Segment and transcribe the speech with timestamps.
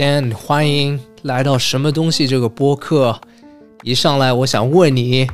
[0.00, 3.20] Dan，欢迎来到什么东西这个播客。
[3.82, 5.28] 一上来，我想问你，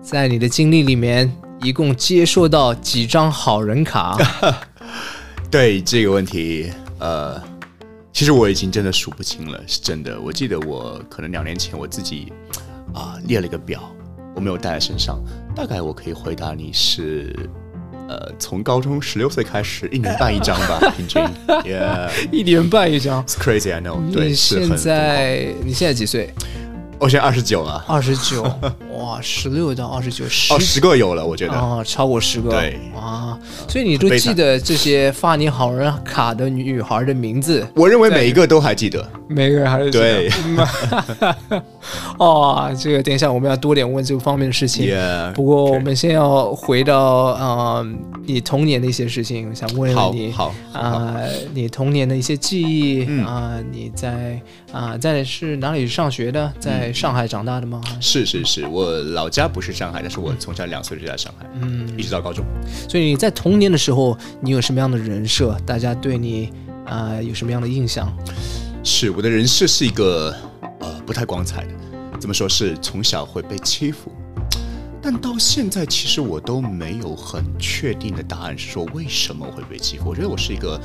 [0.00, 1.30] 在你的经历里面，
[1.60, 4.16] 一共接受到几张好人卡？
[5.52, 7.38] 对这个问题，呃，
[8.10, 10.18] 其实我已经真的数不清了，是真的。
[10.18, 12.32] 我记得我可能两年前我自己
[12.94, 13.94] 啊列了一个表，
[14.34, 15.22] 我没有带在身上，
[15.54, 17.36] 大概我可以回答你是。
[18.08, 24.10] 呃，从高中十六岁开始，一年半一张吧， 平均，Yeah，一年半一张，It's crazy，I know。
[24.10, 26.32] 对，现在你现在几岁？
[26.98, 28.42] 我现在二十九了，二十九，
[28.92, 33.27] 哇，十六到二十九，哦，十个有了，我觉得，哦，超过十个，对，哇，
[33.68, 37.66] 所以你都记得这些发你好人卡的女孩的名字？
[37.74, 40.30] 我认为每一个都还记得，每个人还是对，
[42.18, 44.88] 哦，这个等一下我们要多点问这个方面的事情。
[45.34, 51.16] 不过我们先要回到嗯，你童年的一些事情，想问问你，好啊，
[51.54, 54.40] 你童年的一些记忆啊，你在
[54.72, 56.52] 啊在是哪里上学的？
[56.58, 57.80] 在上海长大的吗？
[58.00, 62.44] 是是是，我老家不是上海，但是我从小两岁就在上海，嗯，一直到高中。
[62.88, 65.56] 所以你在童年的时候，你有什么样的人设？
[65.64, 66.52] 大家对你
[66.84, 68.12] 啊有什么样的印象？
[68.82, 70.34] 是我的人设是一个
[70.80, 71.70] 呃不太光彩的，
[72.18, 74.10] 怎么说是从小会被欺负。
[75.00, 80.08] 但到现在，其实我都没有很确定的答案，是说为什么会被欺负。
[80.08, 80.78] 我觉得我是一个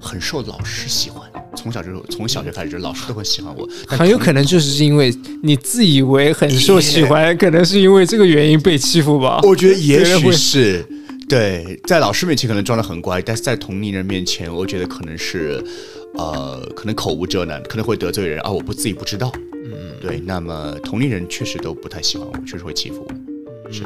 [0.00, 3.66] 很受老师喜欢，从小就从小学开始，老师都很喜欢我。
[3.86, 9.38] 很有可能就是因为你自以为很受喜欢，可能是因为这个原因被欺负吧。
[9.44, 10.84] 我觉得也许是
[11.30, 15.62] 对，在老师面前可能装的很乖，但是在同龄人面前，我觉得可能是
[16.18, 18.50] 呃，可能口无遮拦，可能会得罪人啊。
[18.50, 19.32] 我不自己不知道，
[19.64, 20.18] 嗯，对。
[20.18, 23.72] 那么同龄人确实都不太喜欢我，确实会欺负我。
[23.72, 23.84] 是，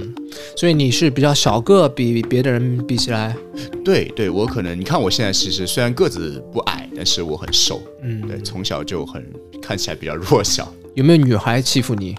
[0.57, 3.37] 所以你是比较小个，比别的人比起来，
[3.85, 9.23] 对对，我可能你看我现在其实虽然个子不矮，但是我很瘦，嗯，对，从小就很
[9.61, 10.73] 看起来比较弱小。
[10.95, 12.17] 有没有女孩欺负你？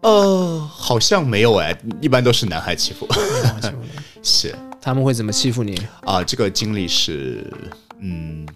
[0.00, 3.06] 呃，好像没有哎，一般都是男孩欺负。
[4.22, 5.80] 是，他们会怎么欺负你？
[6.04, 7.52] 啊，这个经历是，
[8.00, 8.46] 嗯，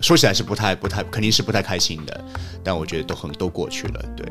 [0.00, 2.24] 说起来是不太不太，肯定是不太开心的，
[2.62, 4.02] 但我觉得都很都过去了。
[4.16, 4.26] 对，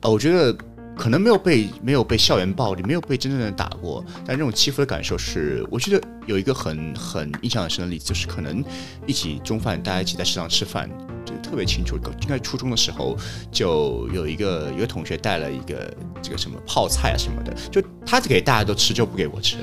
[0.00, 0.56] 呃，我觉得。
[0.96, 8.62] 可能没有被没有被校园暴力，没有被真正的打过，但这种欺负的感受是，我觉得有一个很很印象很深的例子，就是可能
[9.06, 10.90] 一起中饭，大家一起在食堂吃饭，
[11.24, 11.96] 就特别清楚。
[12.20, 13.16] 应该初中的时候，
[13.50, 19.56] 就有一个有个同学带了一个这个什么泡菜啊什么的，就他给大家都吃，就不给我吃。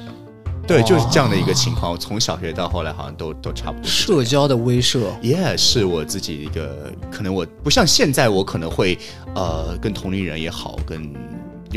[0.68, 1.92] 对，就是这样的一个情况。
[1.92, 3.88] 我从小学到后来，好像都都差不多。
[3.88, 8.98] 社交的威慑，也是我自己一个可能，我不像现在，我可能会
[9.34, 11.12] 呃，跟同龄人也好，跟。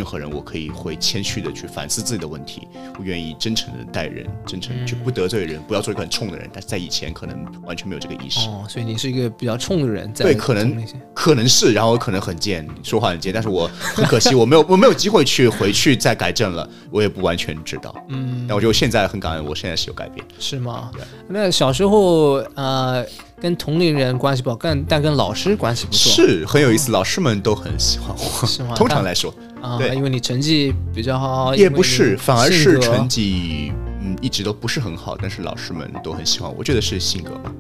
[0.01, 2.67] 任何人，我可以会谦虚的去反思自己的问题，
[2.99, 6.49] 我愿意真诚的待人，真诚就不得罪人，不要做一个很冲的人。
[6.51, 8.49] 但是在以前可能完全没有这个意识。
[8.49, 10.11] 哦，所以你是一个比较冲的人。
[10.15, 13.31] 在对，可能可能是，然后可能很贱，说话很贱。
[13.31, 17.95] 但是我很可惜，我没有我没有机会去回去再改正了，我也不完全知道。
[18.09, 20.25] 嗯，但我觉得现在很感恩，我现在是有改变。
[20.39, 20.91] 是吗？
[21.29, 23.05] 那小时候呃。
[23.41, 26.93] 跟同龄人关系不好，但但跟老师关系不错，是很有意思。
[26.93, 28.75] 老师们都很喜欢我，是吗？
[28.75, 29.35] 通常来说，
[29.79, 36.57] 对，因为你成绩比较好，也不是，反而是成绩嗯一直都不是很好，但是老师们都很喜欢我。
[36.59, 37.51] 我觉得是性格吧，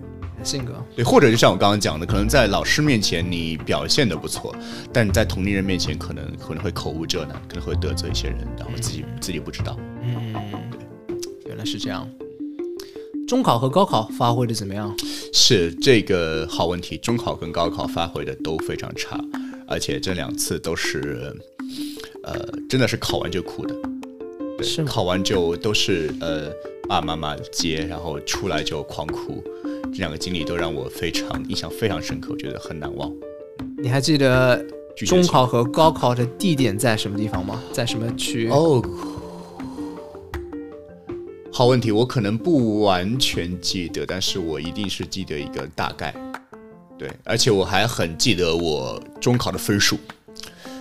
[0.43, 4.55] 性格对，或者就像我刚刚讲的，可能在老师面前你表现的不错，
[4.93, 9.77] 但你在同龄人面前可能可能会口无遮拦，可能会得罪一些人，然后自己自己不知道。
[10.03, 10.35] 嗯，
[10.71, 12.07] 对，原来是这样。
[13.31, 14.93] 中考和高考发挥的怎么样？
[15.33, 16.97] 是这个好问题。
[16.97, 19.25] 中考跟高考发挥的都非常差，
[19.69, 21.33] 而且这两次都是，
[22.25, 22.35] 呃，
[22.69, 23.75] 真的是考完就哭的。
[24.65, 26.51] 是考完就都是呃，
[26.89, 29.41] 爸爸妈妈接，然后出来就狂哭。
[29.93, 33.09] 这两个经历都让我非常印象非常深刻，我觉得很难忘。
[33.81, 34.61] 你还记得
[35.07, 37.63] 中考和高考的地点在什么地方吗？
[37.73, 38.49] 在什么区？
[38.49, 38.83] 哦。
[41.53, 46.15] 好问题，我可能不完全记得，但是我一定是记得一个大概。
[46.97, 49.99] 对，而且我还很记得我中考的分数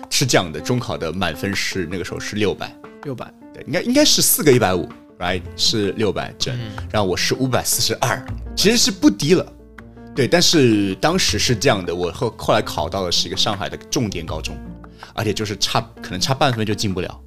[0.10, 2.74] 是这样的：中考的满分是那个时候是六百，
[3.04, 5.42] 六百，对，应该应该是四个一百五，right？
[5.58, 6.56] 是六百整，
[6.92, 8.24] 然后我是五百四十二，
[8.56, 9.54] 其实是不低了。
[10.16, 14.56] 对，但是当时是这样的，我后后来考到的是一个上海的重点高中，
[15.14, 17.24] 而且就是差可能差半分就进不了。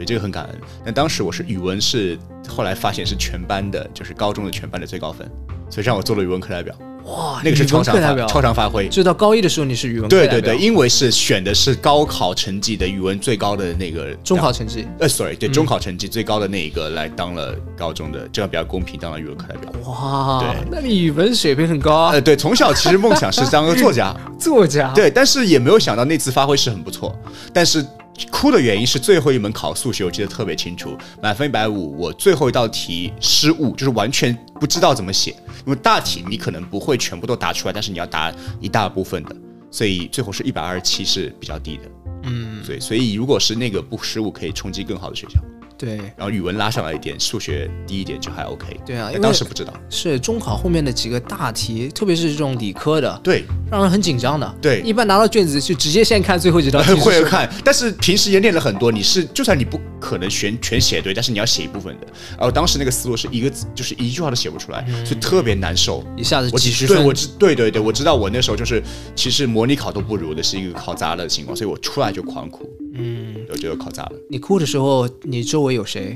[0.00, 0.58] 对，这个很感恩。
[0.82, 2.18] 但当时我是语文是，
[2.48, 5.30] 后来发现是全班的，就是高中的全班的最高分，
[5.68, 6.74] 所以让我做了语文课代表。
[7.04, 8.86] 哇，那个是超常课代表，发超常发挥。
[8.88, 19.72] 就到高一的时候你是语文课代表对对对，因为是选的是高考成绩的语文最高的那个中考成绩，呃，sorry，对，中考成绩最高的那一个来当了高中的，这样比较公平，当了语文课代表。
[19.90, 27.18] 哇对，那你语文水平很高啊，呃，对，从小其实梦想是当个作家， 作家，对，但是也没有想到那次发挥是很不错。
[27.52, 27.84] 但是
[28.30, 35.30] 哭的原因是最后一门考数学，我记得特别清楚，满分一百五，我最后一道题失误，就是完全不知道怎么写，
[35.66, 39.36] 因为大题你可能不会全部都答出来，但是你要答一大部分的，
[39.70, 41.82] 所以最后是一百二十七是比较低的。
[42.24, 45.40] 嗯，对，所以如果是那个不失误，可以冲击更好的学校。
[45.80, 48.78] 对然后语文拉上来一点，数学低一点就还 OK。
[48.84, 49.72] 对啊因为当时不知道。
[49.88, 54.54] 是中考后面的几个大题，特别是这种理科的，对，让人很紧张的。
[54.60, 58.92] 对一般拿到卷子就直接先看最后几道题 会看，但是平时也练了很多。
[58.92, 62.06] 你是就算你不可能全全写对，但是你要写一部分的。
[62.32, 66.04] 然后当时那个思路是一个字，就是一句话都写不出来，所以特别难受。
[66.14, 68.82] 一下子我几十分，对我知对对对，我知道我那时候就是
[69.16, 72.68] 其实模拟考都不如的，是一个考砸了的情况，所以我出来就狂哭。
[73.02, 74.12] 嗯，我觉得考砸了。
[74.28, 76.14] 你哭的时候，你周围有谁？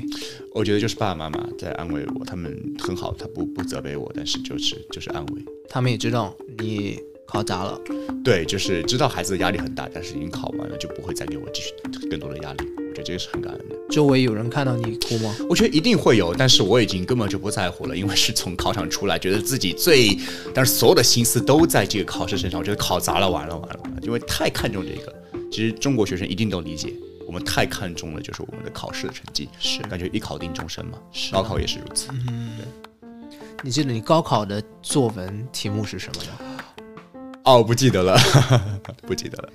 [0.53, 5.41] 我觉得就是爸爸妈妈在安慰我，他们很好，他不不责备我，但是就是就是安慰。
[5.67, 7.81] 他们也知道你考砸了，
[8.23, 11.73] 对，就是知道孩子的压力很大，但是已经考完了，就不会再给我继续
[12.07, 12.59] 更多的压力。
[12.77, 13.75] 我觉得这个是很感恩的。
[13.89, 15.35] 周围有人看到你哭吗？
[15.49, 20.17] 我觉得一定会有，但是我已经根本就不在乎了，因为是从考场出来，觉得自己最，
[20.53, 22.59] 但是所有的心思都在这个考试身上。
[22.59, 25.13] 我觉得考砸了，完了完了完了，因为太看重这个。
[25.55, 26.93] 其实中国学生一定都理解，
[27.25, 32.09] 我们太看重了，就是我们的考试的成绩，是感觉一考定终身嘛，是高考也是如此。
[32.27, 32.57] 嗯，
[32.99, 37.21] 对你记得你高考的作文题目是什么吗？
[37.45, 38.17] 哦，不记得了，
[39.07, 39.49] 不记得了。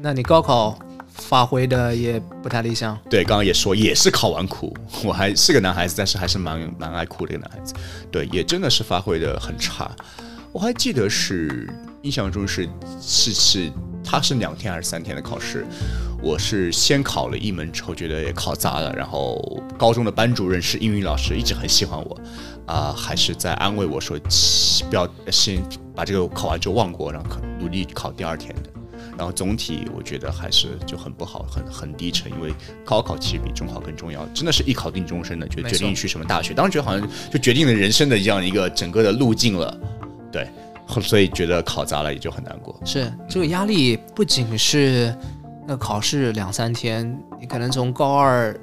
[0.00, 0.76] 那你高考
[1.14, 2.98] 发挥的也不太理想。
[3.08, 7.72] 对，刚刚也说，也是考完哭，我还是个男孩子，但是还是蛮蛮爱哭的一个男孩子。
[8.10, 9.94] 对，也真的是发挥的很差。
[10.50, 11.72] 我还记得是
[12.02, 12.68] 印象中是
[13.00, 13.72] 是是，
[14.06, 15.66] 他是两天还是三天的考试，
[16.22, 22.16] 我是先考了一门之后觉得也考砸了，然后高中的班主任是英语老师，一直很喜欢我，
[22.66, 24.16] 啊、还是在安慰我说，
[24.88, 25.60] 不要先
[25.94, 28.70] 把这个考完就忘过，然后努力考第二天的。
[29.18, 32.52] 然后总体我觉得还是就很不好，很很低沉，因为
[32.84, 36.52] 高考其实比中考更重要，真的是一考定终身的，就决定去什么大学。
[36.52, 39.74] 当时觉得好像就决定了人生的这样一个整个的路径了，
[40.30, 40.46] 对，
[41.00, 42.78] 所以觉得考砸了也就很难过。
[42.84, 45.14] 是这个压力不仅是
[45.66, 48.54] 那考试两三天，你可能从高二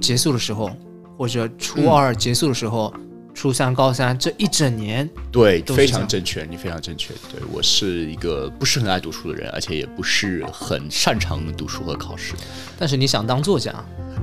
[0.00, 0.70] 结束的时候，
[1.16, 2.92] 或者初二结束的时候，
[3.32, 7.14] 初三、高三这一整年，对，非常正确，你非常正确。
[7.32, 12.34] 对我是一个不是很爱读书的人，而且也不是很擅长读书和考试。
[12.76, 13.72] 但是你想当作家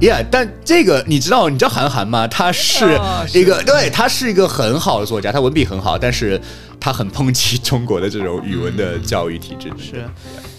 [0.02, 2.28] ，Yeah，但这个你知道，你知道韩寒吗？
[2.28, 6.40] 他是啊一个，对他是一个很好的作家，他文笔很好，但是
[6.80, 9.72] 他很抨击中国的这种语文的教育体制。
[9.77, 10.06] 是，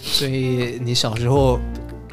[0.01, 1.59] 所以你小时候，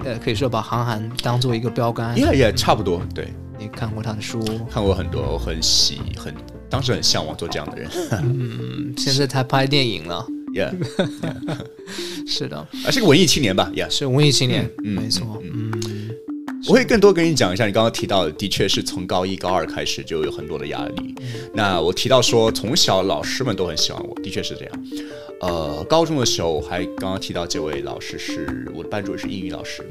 [0.05, 2.17] 呃，可以说把韩寒当做一个标杆。
[2.17, 4.41] 也也差不多，对，你看过他的书，
[4.71, 6.35] 看过很多，我很喜很，
[6.69, 7.91] 当时很向往做这样的人。
[8.23, 10.27] 嗯， 现在他拍电影了。
[10.55, 10.73] Yeah，
[12.29, 15.73] 是的，啊，是个文艺青年吧？Yeah，是文艺青年，嗯没错，嗯，
[16.67, 21.15] 我会更多跟你讲一下，你刚刚提到的，的确是从高一、高二开始就有很多的压力。
[21.53, 24.87] 那我提到说，从小老师们都很喜欢我，的确是这样。
[25.43, 29.85] 呃，高中的时候，还刚刚提到这位老师是我的班主任，是英语老师。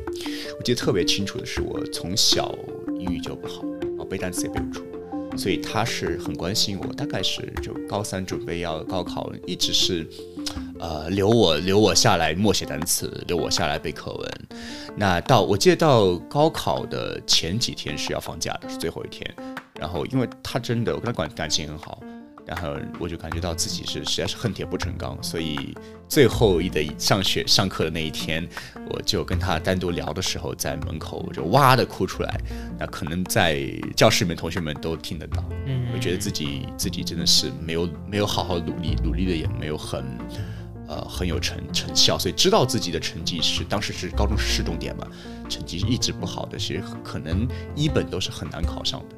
[0.58, 2.58] 我记得特别清楚的是，我从小
[2.98, 4.84] 英语就不好，然后背单词也背不出，
[5.38, 6.94] 所以他是很关心我。
[6.96, 10.08] 大概是就高三准备要高考，一直是
[10.84, 14.32] 呃留我留我下来默写单词，留我下来背课文。
[14.98, 19.34] 那到我记得到高考的前几天是要放假的，是最后一天。
[19.80, 22.02] 然后因为他真的我跟他感感情很好，
[22.46, 25.74] 然后我就感觉到自己是实在是恨铁不成钢，所以
[26.10, 28.46] 最后一的上学上课的那一天，
[28.90, 32.40] 我就跟他单独聊的时候，在门口我就哇的哭出来。
[32.78, 40.04] 那可能在教室里面同学们都听得到，嗯，我觉得自己自己真的是没有没有好好努力，努力的也没有很。
[40.88, 45.08] 呃，很有成成效，所以知道自己的成绩是当时是高中是市重点嘛，
[45.50, 49.16] 成绩一直不好的，其实可能一本都是很难考上的。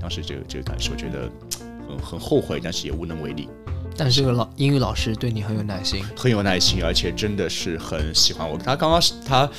[0.00, 1.30] 当时这个这个感受，觉得
[1.88, 3.48] 很很后悔，但是也无能为力。
[3.96, 8.56] 但是这个老英语老师对你很有耐心，很有耐心，而且真的是很喜欢我。
[8.56, 9.50] 他刚刚是他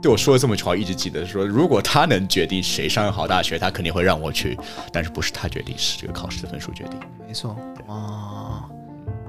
[0.00, 4.56] 对我说了这么句话，一直记得说，如果他能决定谁上好大学，他肯定会让我去，
[4.92, 7.00] 但是不是他决定，是这个考试的分数决定。
[7.26, 7.56] 没错
[7.88, 8.31] 啊。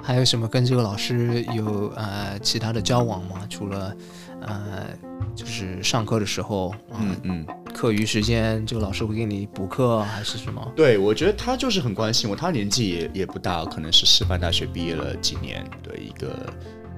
[0.03, 3.47] 还有什么跟这个老师有呃其他的交往吗？
[3.49, 3.95] 除了
[4.41, 4.87] 呃
[5.33, 10.71] 就是上课的时候，啊、嗯嗯，课课余时间，这个老师会给你补课还是什么？
[10.73, 12.33] 对，我觉得他就是很关心我。
[12.35, 16.49] 他年纪也也不大，可能是师范大学毕业了几年的一个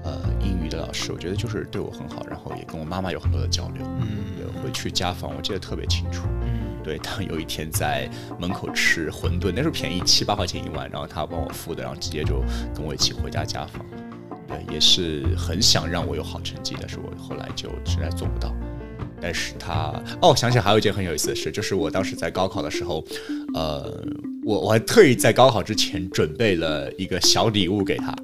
[0.03, 1.11] 呃英语的老师。
[1.11, 3.83] 我觉得就是对我很好，然后也跟我妈妈有很多的交流。
[3.99, 6.23] 嗯，回去家访，我记得特别清楚。
[6.43, 8.07] 嗯，对，当有一天在
[8.39, 12.43] 门口吃馄饨，那时候便宜七八块钱一碗，然后他帮我付的，然后直接就
[12.75, 13.83] 跟我一起回家家访。
[14.47, 18.53] 对，也是很想让我有好成绩，但是我后来就实在做不到。
[19.19, 23.03] 但是他哦，想起来还有一件很有意思的事，就是我当时在高考的时候，
[23.55, 24.05] 呃，
[24.43, 28.15] 我我还特意在高考之前准备了一个小礼物给他，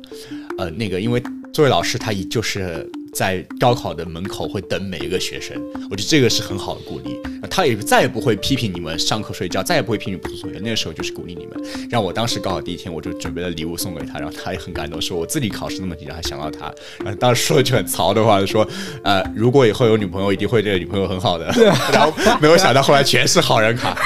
[0.60, 1.20] 呃，那个因为
[1.52, 2.88] 作为老师，他也就是。
[3.14, 7.20] 在高考的门口会等每一个学生，我觉得这个是很好的鼓励。
[7.50, 10.60] 他也再也不会批评你们上课睡觉，再也不会批评你不做作业。
[10.64, 11.88] 那个时候就是鼓励你们。
[11.90, 16.72] 让我当时高考第一天，我就准备了礼物送给他，然后他也很感动，说我自己考试那么紧张，还想到他。
[17.04, 18.66] 然后当时说了句很曹的话，就说
[19.04, 21.52] 呃，如果以后有女朋友，一定会对女朋友很好的。
[21.92, 23.98] 然后没有想到后来全是好人卡，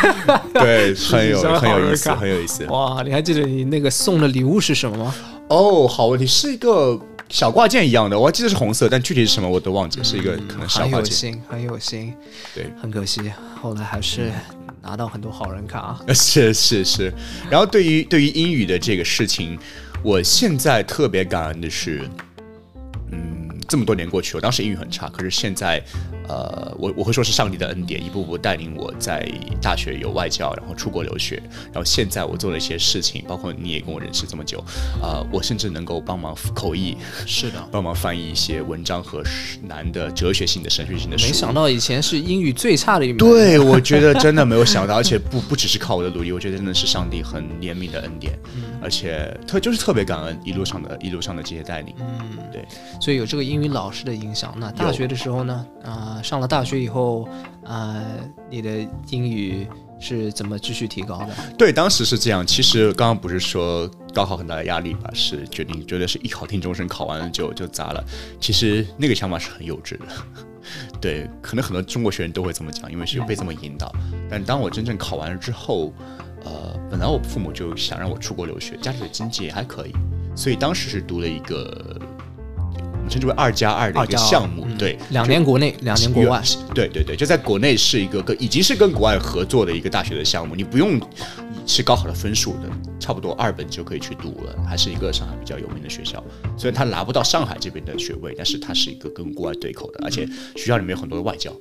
[0.54, 2.66] 对，很有很有意思，很有意思。
[2.66, 5.14] 哇，你还记得你那个送的礼物是什么吗？
[5.50, 7.00] 哦，好问题，是一个。
[7.28, 11.02] 小挂件一样的，我还记得是红色，但具体是什么我都忘记，是一个可能小挂件。
[11.02, 12.14] 很有心，很有心。
[12.54, 13.20] 对，很可惜，
[13.60, 14.32] 后来还是
[14.80, 16.00] 拿到很多好人卡。
[16.14, 17.12] 是是是。
[17.50, 19.58] 然后对于对于英语的这个事情，
[20.04, 22.08] 我现在特别感恩的是，
[23.12, 25.84] 嗯，这么多年过去，我当时英语很差，可是现在。
[26.28, 29.28] 呃，我我会说是上帝的恩典，一步步带领我在
[29.62, 31.42] 大学有外教，然后出国留学，
[31.72, 34.60] 然后现在我做了一些事情，包括你也跟我认识这么久，
[35.02, 39.24] 啊，我甚至能够帮忙口译，是的，帮忙翻译一些文章和
[39.62, 41.28] 难的哲学性的、神学性的书。
[41.28, 43.18] 没想到以前是英语最差的一门。
[43.18, 48.38] 对，我觉得真的没有想到，而且不不只是靠我的努力，我觉得真的是上帝很怜悯的恩典，
[48.82, 51.94] 而且特就是特别感恩一路上的一路上的这些带领。
[52.00, 52.66] 嗯，对，
[53.00, 54.56] 所以有这个英语老师的影响。
[54.58, 56.15] 那大学的时候呢，啊。
[56.24, 57.28] 上了大学以后，
[57.64, 58.04] 呃，
[58.50, 59.68] 你的英语
[60.00, 61.30] 是怎么继续提高的？
[61.58, 62.46] 对，当时是这样。
[62.46, 65.10] 其实刚刚不是说高考很大的压力吧？
[65.14, 68.04] 是决定觉得是一考定终身，考完了就就砸了。
[68.40, 70.06] 其实那个想法是很幼稚的。
[71.00, 73.92] 对，可能很多中国学生都会这么讲，因为是被这么引导。
[74.30, 75.94] 但当我真正考完了之后，
[76.44, 79.94] 呃，本来我父母就想让我出国留学，家里的经济也还可以，
[80.36, 82.00] 所以当时是读了一个。
[83.10, 86.42] 称之为“二加二”的一个项目，对，两年国内，两年国外，
[86.74, 91.00] 对对对，就在国内是一个跟已经是跟国外合作的一个大学的项目，你不用
[91.66, 92.70] 是高考的分数的，
[93.00, 96.24] 差不多二本就可以去读了，还是一个上海比较有名的学校，
[96.58, 101.52] 虽然他拿不到上海这边的学位，但是它是一个跟国外对口的，而且学校里面有很多的外教，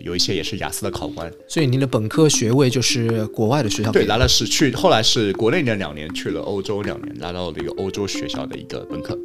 [0.00, 9.18] 有一些也是雅思的考官，所以您的本科学位就是国外的学校，对，拿了是去，后来是国内那两年去了欧洲两年，拿到了一个欧洲学校的一个本科。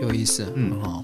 [0.00, 1.02] 有意思，很好。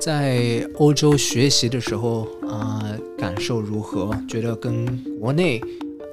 [0.00, 2.82] 在欧洲学习的时候啊，
[3.18, 4.10] 感受如何？
[4.28, 4.86] 觉得跟
[5.20, 5.60] 国内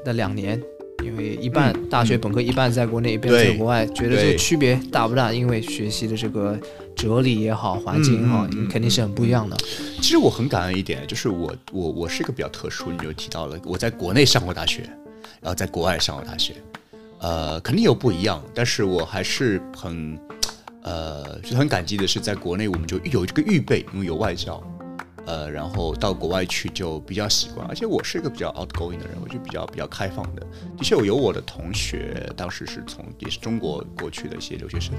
[0.03, 0.61] 的两年，
[1.03, 5.31] 因为一半大学本科一半在国内，一半在国外，觉得这个区别大不大？
[5.31, 6.59] 因为学习的这个
[6.95, 9.55] 哲理也好，环境也好，肯定是很不一样的。
[10.01, 14.81] 其实我很感恩一点，就是我我我是一个比较特殊，你就提到了我在国内上过大学，
[15.41, 16.55] 然后在国外上过大学，
[17.19, 20.19] 呃，肯定有不一样，但是我还是很。
[20.85, 24.61] 呃，就很感激的是，在国内我们就有这个预备，因为有外教，
[25.25, 30.45] 呃，然后到国外去就比较习惯，而且我是一个比较 outgoing 的人，我就比较比较开放的。
[30.77, 34.93] 的确，我有我的同学，当时是从也是中国过去的一些留学生，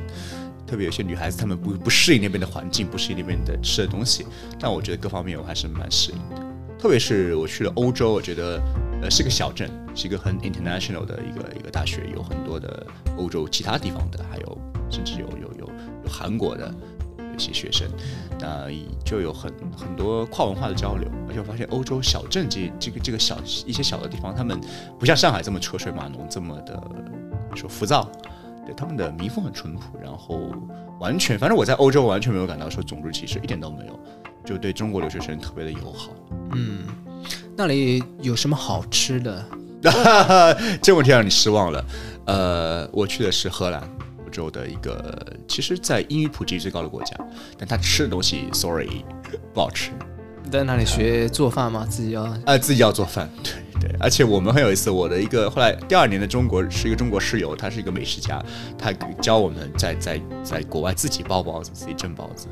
[0.67, 4.27] 特别有些女孩子，她们不不适应那边的环境，不适应那边的吃的东西，
[4.59, 6.45] 但我觉得各方面我还是蛮适应的。
[6.81, 8.61] 特别是我去了欧洲，我觉得
[9.03, 12.85] 呃是个小镇，是一个很 international 的一个一个大学，有很多的
[13.17, 14.59] 欧洲其他地方的，还有
[14.91, 15.56] 甚至有有。
[16.09, 16.73] 韩国的
[17.37, 17.87] 一些学生，
[18.41, 18.67] 那
[19.05, 24.61] 就有很很多跨文化的交流，而且我发现欧洲小镇这这个这个小一些小的地方，他们
[24.99, 26.83] 不像上海这么车水马龙，这么的
[27.55, 28.11] 说浮躁，
[28.65, 30.51] 对他们的民风很淳朴，然后
[31.01, 34.01] 完全，反正我在欧洲完全没有感到说种族歧视，一点都没有，
[34.45, 36.11] 就对中国留学生特别的友好。
[36.53, 36.87] 嗯，
[37.57, 39.45] 那里有什么好吃的？
[40.83, 41.85] 这问题让你失望了。
[42.25, 43.83] 呃，我去的是荷兰。
[44.37, 47.17] 洲的一个，其实，在英语普及最高的国家，
[47.57, 49.03] 但他吃的东西，sorry，
[49.55, 49.91] 不好吃。
[50.53, 51.87] 在那里学做饭吗？
[51.89, 52.23] 自己要？
[52.45, 53.29] 呃，自己要做饭。
[53.81, 58.45] 对对，而且我们很有意思，我的一个后来第二年的中国是一个中国室友，他是一个美食家，
[58.79, 62.47] 他教我们在在在国外自己包包子，自己蒸包子，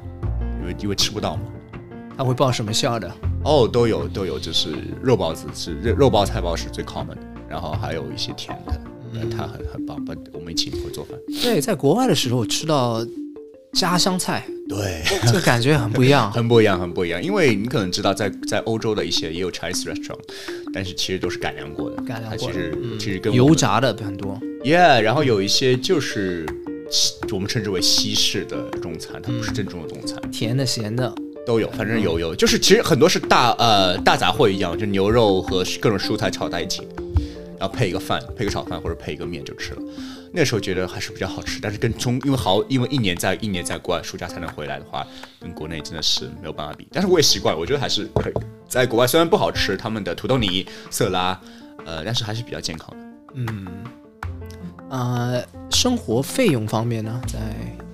[0.61, 1.43] 因为因为吃不到嘛。
[2.17, 3.11] 他会包什么馅的？
[3.45, 4.73] 哦，都有都有，就是
[5.03, 8.81] 肉包子是肉肉包菜包是最 common 的，然后还有一些甜的。
[9.30, 11.18] 他很很棒，不，我们一起会做饭。
[11.42, 13.04] 对，在国外的时候吃到
[13.73, 16.30] 家乡菜，对， 这个感觉很不一样。
[16.33, 17.23] 很不一样，很不一样。
[17.23, 20.21] 因为你可能知道在，在欧洲的一些也有 Chinese restaurant，
[20.73, 22.99] 但是其实都是改良过的，改良过的其实、嗯。
[22.99, 26.47] 其实跟油炸的很多，Yeah，然后有一些就是
[26.90, 31.12] 西我们称之为西式的中餐，它不是正宗的中餐，甜的、咸的，
[31.44, 36.87] 都有，反正有有，就是其实很多是大呃大杂烩一样，就牛肉和各种蔬菜炒在一起，
[37.58, 39.82] 然后配一个饭，配个炒饭或者配一个面就吃了。
[40.32, 45.06] 那时候觉得还是比较好吃，但是跟中因为好因为一年在一年在国外暑假才能回来的话，
[45.40, 46.88] 跟国内真的是没有办法比。
[46.92, 48.32] 但是我也习惯了，我觉得还是可以。
[48.68, 51.40] 在国外虽然不好吃，他们的土豆泥、色拉，
[51.87, 52.96] 呃，但是还是比较健康的。
[53.34, 53.66] 嗯
[54.90, 57.38] 呃，生活费用方面呢，在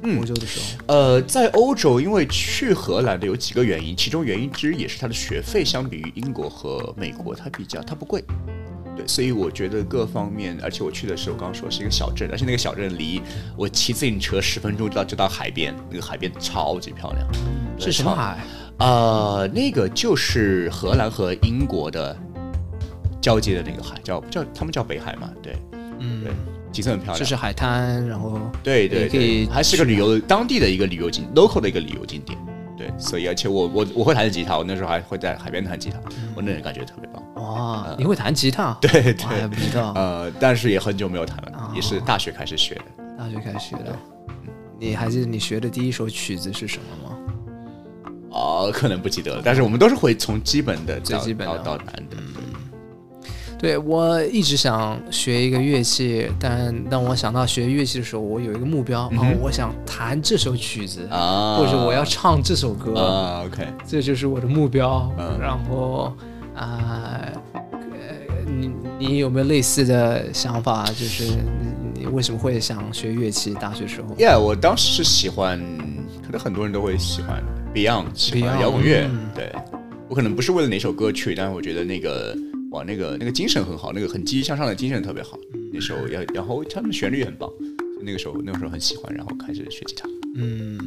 [0.03, 8.23] 嗯欧洲的时候，呃，在欧洲，因为去荷兰的有几个原因，其中原因之一也是它的学费相比于英国和美国，它比较它不贵。
[8.97, 13.23] 对，所以我觉得各方面，而且我去的时候，刚刚说是一个小镇，而且那个小镇离
[13.57, 17.27] 我骑自行车十分钟就到就到海边，那个海边超级漂亮。
[17.79, 18.39] 是什么海？
[18.79, 22.17] 呃，那个就是荷兰和英国的
[23.21, 25.57] 交接的那个海，叫叫他们叫北海嘛，对，
[25.99, 26.33] 嗯对，
[26.73, 27.19] 景色很漂亮。
[27.19, 32.39] 就是海滩，然后对对对，还是个旅游当地的一个旅游景 local 的一个旅游景点。
[32.77, 35.99] 对，所以而且我我我会弹吉他，我那时候还会在海边弹吉他，
[36.35, 37.23] 我那种感觉特别棒。
[37.41, 38.77] 哇，你会弹吉他？
[38.81, 42.83] 对对我还不知道，呃，但是也很久没有弹了，哦也是大学开始学的。
[43.19, 43.97] 大学开始学的。
[44.79, 47.17] 你还记得你学的第一首曲子是什么吗？
[48.31, 52.17] 哦，可能不记得了，但是我们都是会从基本的最基本的到到难的。
[53.59, 65.13] 对我一直想学一个乐器，但当我想到学乐器的时候，我有一个目标，嗯啊，我想弹这首曲子，啊，或者我要唱这首歌，啊，OK，这就是我的目标。
[65.19, 66.11] 嗯然后
[66.55, 70.85] 啊、呃你你有没有类似的想法？
[70.87, 73.55] 就是你你为什么会想学乐器？
[73.55, 75.59] 大学时候 Yeah，我当时是喜欢，
[76.25, 77.43] 可能很多人都会喜欢
[77.73, 79.09] Beyond，喜欢 Beyond，摇滚乐。
[79.11, 79.53] 嗯对
[80.09, 82.37] 我可能不是为了哪首歌曲，但是我觉得那个
[82.73, 85.39] 哇，那个那个精神很好，那个很积极向上的精神特别好。
[85.73, 87.49] 那时候也，然后他们旋律也很棒，
[88.03, 90.09] 那个时候那个时候很喜欢，然后开始学吉他。
[90.35, 90.79] 嗯，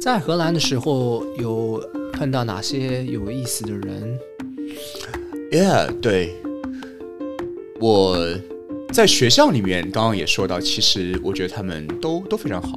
[0.00, 1.80] 在荷兰的时候有
[2.12, 4.18] 碰到哪些有意思的人
[5.50, 6.34] ？Yeah，对，
[7.80, 8.16] 我
[8.92, 12.72] 在学校里面刚刚也说到，其实我觉得他们都都非常好。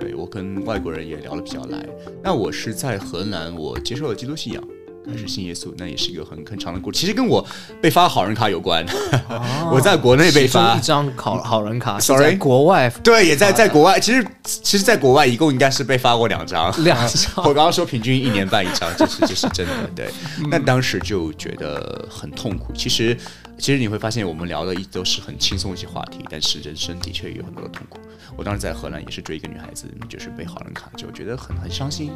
[0.00, 1.88] 对我跟外国人也聊得比较来。
[2.22, 4.62] 那我是在荷兰，我接受了基督信仰，
[5.10, 6.98] 开始信耶稣，那也是一个很很长的故事。
[7.00, 7.44] 其实跟我
[7.80, 8.84] 被发好人卡有关。
[9.72, 12.36] 我在国内被发一张好好人卡 Sorry？
[12.36, 13.98] 国外对，也在在国外。
[13.98, 16.72] 其实其实，在国外一共应该是被发过两张。
[16.84, 19.72] 两张 我刚刚说平均一年半一张，这是这是真的。
[19.94, 20.10] 对，
[20.50, 22.72] 那当时就觉得很痛苦。
[22.74, 23.16] 其实
[23.62, 28.00] 其实你会发现，我们聊的一直都是很轻松一些话题，但是人生的确有很多的痛苦。
[28.36, 32.10] 我当时在荷兰也是追一个女孩子，就是被好人卡，就觉得很很伤心。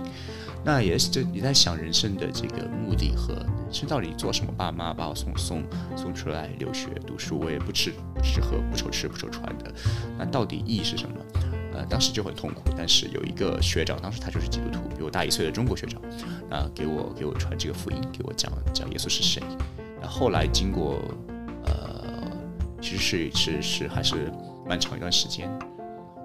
[0.64, 4.52] 那也是就你在想人生的这个目的和人生到底做什么？
[4.56, 5.62] 爸妈把我送送
[5.96, 9.72] 送出来留学读书，我也不吃不吃喝不愁吃不愁穿的，
[10.18, 11.16] 那到底意义是什么？
[11.74, 16.02] 呃，当时就很痛苦，但是有一个学长，当时他就是基督徒，比我大一岁的中国学长，
[16.50, 19.40] 啊、给我给我传这个福音，给我讲讲耶稣是谁。
[20.00, 21.00] 那后来经过
[21.66, 22.04] 呃，
[22.80, 24.32] 其实是是是还是
[24.66, 25.50] 蛮长一段时间，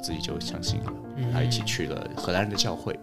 [0.01, 0.93] 自己就相信了，
[1.33, 2.97] 还一起去了荷兰人的教会。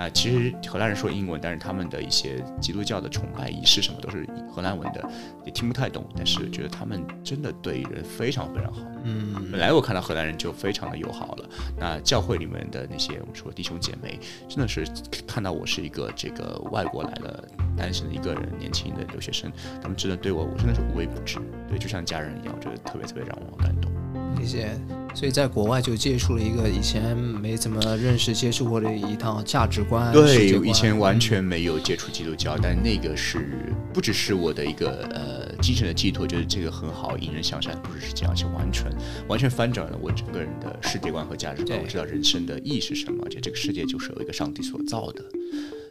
[0.00, 5.10] 啊，其实荷兰人说英文，但是他们的一些基督教的崇拜仪式什么都是荷兰文的，
[5.44, 6.02] 也听不太懂。
[6.16, 8.80] 但是觉得他们真的对人非常非常好。
[9.04, 14.86] 嗯，本来我看到荷兰人就非常的友好了，那教会里面的那些我们说弟兄姐妹，真的是
[15.26, 23.92] 看到我是一个这个外国来的单身的一个人，年轻的留学生，他们真的对我，我真的是无微不至，对，就像家人一样，我觉得特别特别让我感动。
[24.38, 24.70] 理解。
[25.12, 30.12] 所以在国外就接触了一个以前没怎么认识、接触过的一套价值观。
[30.12, 33.58] 对以前完全没有接触基督教，但那个是
[33.92, 38.86] 不只是我的一个呃精神的寄托，就是这个很好，引人向善，不只是这样，而且完全
[39.26, 41.76] 完全翻转了我整个人的世界观和价值观。
[41.82, 45.24] 我知道人生的意义是什么，而且这个世界就是有一个上帝所造的，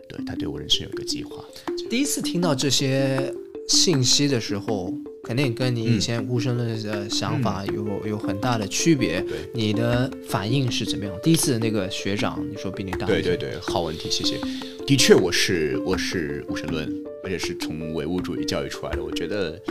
[0.08, 1.43] 对他对我人生有一个计划。
[1.89, 3.34] 第一次听到这些
[3.67, 4.93] 信息的时候，
[5.29, 9.21] 肯定跟你以前无神论的想法有、有很大的区别。
[9.21, 11.13] 对你的反应是怎么样？
[11.21, 14.39] 第一次那个学长，你说比你大，对对，对，好问题，谢谢。
[14.87, 16.91] 的确，我是我是无神论，
[17.23, 19.03] 而且是从唯物主义教育出来的。
[19.03, 19.61] 我觉得，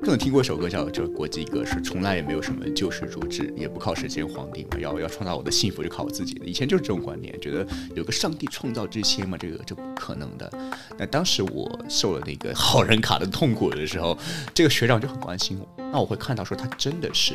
[0.00, 6.46] 可能听过一首歌叫叫《国际歌》，是从来也没有什么救世主制，也不靠神仙皇帝嘛，要要创造我的幸福就靠我自己的。
[6.46, 10.50] 以前就是这种观念，觉得有个上帝创造这些嘛，这个这不可能的。
[10.96, 14.16] 那当时我受了那个好人卡的痛苦的时候，
[14.54, 15.68] 这个学长就很关心我。
[15.92, 17.34] 那我会看到说他真的是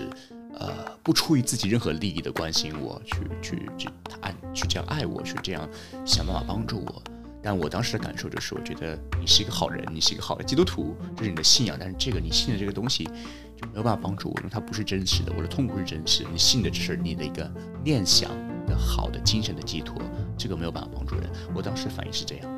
[0.58, 0.69] 呃
[1.04, 5.69] 不出于自己任何利益的关心我，去去去他爱去这样爱我，去这样
[6.06, 7.04] 想办法帮助我。
[7.43, 11.75] 但我当时的感受就是，我觉得你是一个好人，你是一个好的基督徒，这是你的信仰。
[11.77, 16.29] 但是这个你信的这个东西就没有办法帮助我，因为它不是真实的，我的痛苦是真实的。
[16.32, 17.51] 你信的只是你的一个
[17.84, 18.32] 念想
[18.65, 20.01] 的好的精神的寄托，
[20.38, 21.29] 这个没有办法帮助人。
[21.53, 22.49] 我当时反应是这样，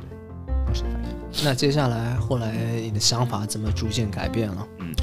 [0.00, 0.08] 对，
[0.64, 1.44] 当时的反应。
[1.44, 4.68] 那接下来后来你的想法怎么逐渐改变了？
[4.78, 4.94] 嗯，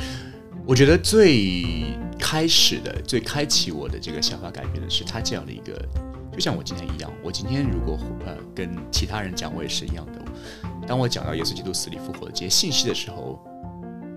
[0.65, 1.83] 我觉得最
[2.17, 5.85] 开始的、最开启我的这个想法改变的是他这样的一个。
[6.35, 10.21] 就像我今天一样，我今天如果呃跟其他人讲，我也是一样的。
[10.85, 13.41] 当我讲到耶稣基督死里复活的这些信息的时候，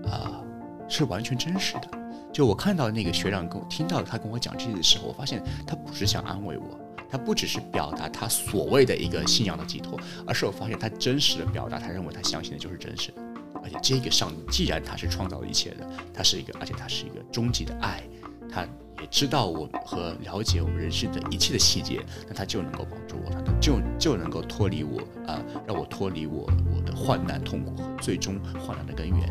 [0.05, 0.43] 啊，
[0.89, 1.89] 是完全真实的。
[2.33, 6.77] 就我看到那个学长跟我听到他跟我讲这些的时候，我发现他不是想安慰我，
[7.09, 13.21] 他不只是表达他所谓的一个信仰的寄托，而是我发现他真实的表达，他认为他相信的就是真实的。
[13.63, 18.03] 而且这个上帝既然他是创造一切的，他是一个，而且他是一个终极的爱，
[18.51, 18.65] 他。
[19.01, 29.25] 也知道我和了解我们人生的一切的细节，那他就能够帮助我，他就就能够脱离我啊，让我脱离我我的患难痛苦和最终患难的根源，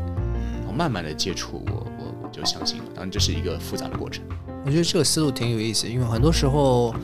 [0.61, 2.85] 然后慢慢的接触我我我就相信了。
[2.95, 4.25] 当然这是一个复杂的过程。
[4.65, 6.95] 我觉得这个思路挺有意思，因为很多时候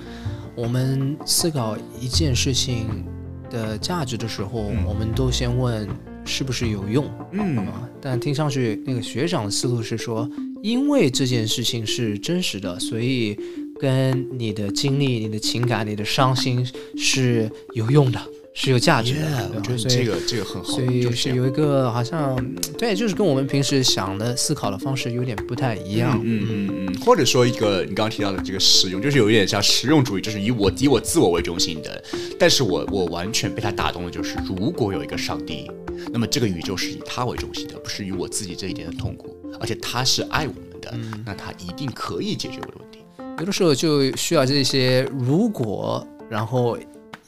[0.57, 3.05] 我们思考一件事情
[3.50, 5.87] 的价值的时候，我们都先问
[6.24, 7.66] 是不是有用，嗯，
[8.00, 10.28] 但听上去那个学长的思路是说。
[10.62, 13.37] 因为这件事情是真实的，所以
[13.78, 18.18] 跟你的经历、你的情感、你的伤心是有用的，
[18.54, 19.50] 是有价值的。
[19.54, 22.34] 我觉得这个这个很好，所以是有一个好像
[22.78, 26.18] 对，就是跟我们平时想的思考的方式有点不太一样。
[26.24, 32.02] 嗯嗯嗯，或者说一个你刚刚提到的这个实用，就是有一点像实用主义，就是以我以我自我为中心的。
[32.38, 35.70] 但是我我完全被他打动的就是，如果有一个上帝，
[36.12, 39.37] 那么这个宇宙是以他为中心的，不是以我自己这一点的痛苦。
[39.61, 40.92] 而且他是爱我们的，
[41.24, 42.98] 那他一定可以解决我的问题。
[43.38, 46.76] 有的时候就需要这些如果，然后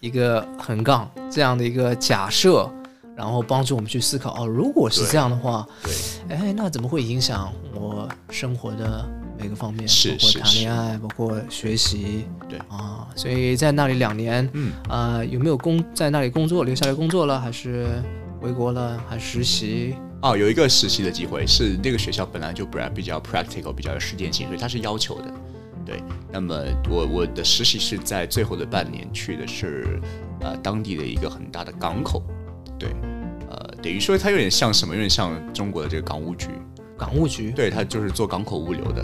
[0.01, 2.69] 一个横杠这样的一个假设，
[3.17, 9.87] 然后帮助我们去思考哦，如果是这样的话，对，哎，那怎么会影响我生活的每个方面？
[9.87, 17.87] 是包括谈恋爱，包括学习，对啊，所以在那里两年，嗯啊，有没有工在那里工作，留下来工作了，还是
[18.47, 19.97] 回国了，还实习？
[20.23, 25.35] 哦，有一个实习的机会，是那个学校本来就不然比较 practical，比较有实践性，所以它是要求的。
[25.85, 26.55] 对，那么
[26.89, 30.01] 我我的实习是在最后的半年去的是
[30.43, 32.23] 呃当地的一个很大的港口，
[32.79, 32.91] 对，
[33.51, 36.47] 呃等于说它有点像什么，有点像中国的这个港务局。
[36.97, 37.51] 港务局？
[37.51, 39.03] 对，它就是做港口物流的。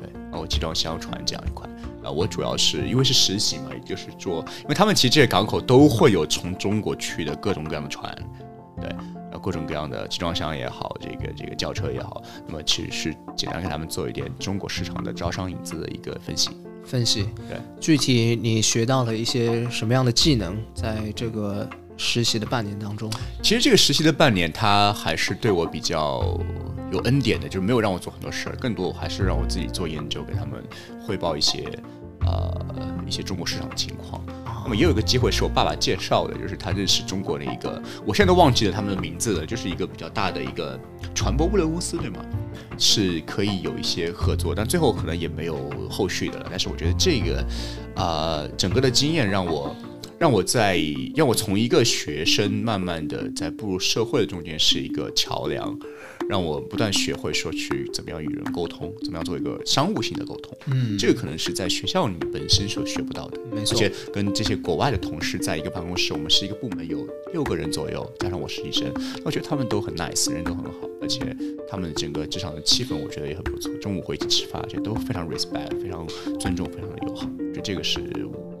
[0.00, 1.68] 对，然后集装箱船这样一块。
[2.02, 8.12] 啊，我主要是因为是实习嘛，也就是做，因为他们其实这些港口都会有从中国去的各种各样的船，
[8.80, 8.90] 对。
[9.42, 16.50] 各种各样的集装箱也好，这个这个轿车也好，那么其实是简单给他们做一点中国市场的招商引资的一个分析。
[16.84, 23.10] 分析，对，具体你学到了一些什么样的技能，在这个实习的半年当中？
[23.42, 26.38] 其实这个实习的半年，他还是对我比较
[26.92, 30.62] 有恩典的，就是没有让我做很多事儿，更多还是让我自己做研究，给他们
[31.04, 31.64] 汇报一些
[32.20, 32.56] 呃
[33.04, 34.24] 一些中国市场的情况。
[34.64, 40.78] 那么也有一个机会是我爸爸介绍的，就是他认识中国的一个，我现在都忘记了他们的名字了，就是一个比较大的一个
[41.14, 42.24] 传播物流公司，对吗？
[42.78, 46.46] 是可以有一些合作，但最后可能也没有后续的了。
[46.48, 47.44] 但是我觉得这个，
[47.96, 49.74] 呃，整个的经验让我
[50.22, 50.80] 让我在
[51.16, 55.76] 让我从一个学生慢慢的在步入社会的中间是一个桥梁。
[56.28, 60.56] 让我不断学会说去怎么样与人沟通，怎么样做一个商务性的沟通。
[60.66, 63.40] 嗯，这个可能是在学校里本身所学不到的。
[63.52, 71.36] 没错，而且跟这些国外的同事在一个办公室，我们是一个部门，有六个人左右，加上我实习生，我觉得他们都很 nice，人都很好，而且
[71.68, 73.74] 他们整个职场的气氛，我觉得也很不错。
[73.78, 76.06] 中午会一起吃饭，而且都非常 respect，非常
[76.38, 77.28] 尊重，非常的友好。
[77.52, 78.00] 就这个是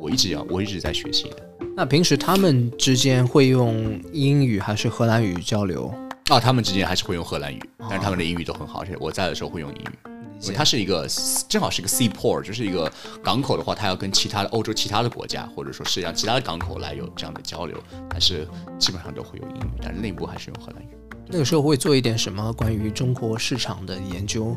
[0.00, 1.51] 我一直要，我一直在学习的。
[1.74, 5.92] 那平时他们之间会用英语还是荷兰语交流？
[6.28, 10.10] 啊，他们之间还是会用荷兰语，但是他们的英语都很好，而且我在的时候会用英语。
[10.42, 11.06] 因为它是一个
[11.48, 12.90] 正好是一个 seaport，就是一个
[13.22, 17.78] 港口的话，它要跟其他的欧洲其他的国家，或者说世界上其他的港口来有这样的交流，
[18.10, 18.46] 还是
[18.78, 20.88] 基本上都会用英语，但是内部还是用荷兰语。
[21.28, 24.56] 那个时候会做一点什么关于中国市场的研究？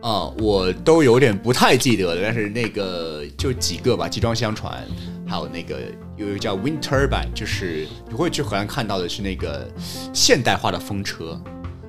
[0.00, 4.82] 啊，我都有点不太记得了，但是那个就几个吧，集装箱船，
[5.26, 5.80] 还有那个
[6.16, 9.68] 有一个叫 wind turbine，就是你会去荷兰看到的是那个
[10.12, 11.40] 现代化的风车。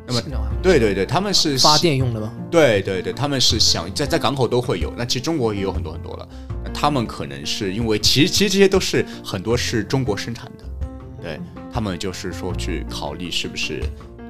[0.07, 0.21] 那么，
[0.61, 2.33] 对对对，他们是发电用的吗？
[2.49, 4.91] 对对对，他们是想在在港口都会有。
[4.97, 6.27] 那其实中国也有很多很多了。
[6.65, 10.65] 那他们可能是因为其实其实这些都是很多是中国生产的，
[11.21, 11.39] 对
[11.71, 13.81] 他们就是说去考虑是不是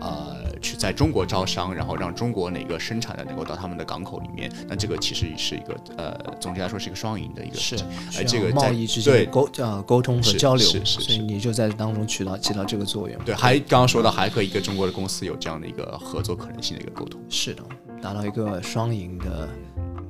[0.01, 7.91] 呃去在中国招商，然后让中国哪个生产的能够到他们的港口里面，那这个其实是一个呃，总结来说是一个双赢的一个是事情。
[8.11, 13.19] 需呃，这个贸易之间的沟呃沟通和交流，是是所以你就在当中起到起到这个作用。
[13.25, 17.19] 对，还刚刚说到还和一个中国的公司有这样的一个合作可能性的一个沟通。
[17.29, 17.63] 是的，
[18.01, 19.49] 达到一个双赢的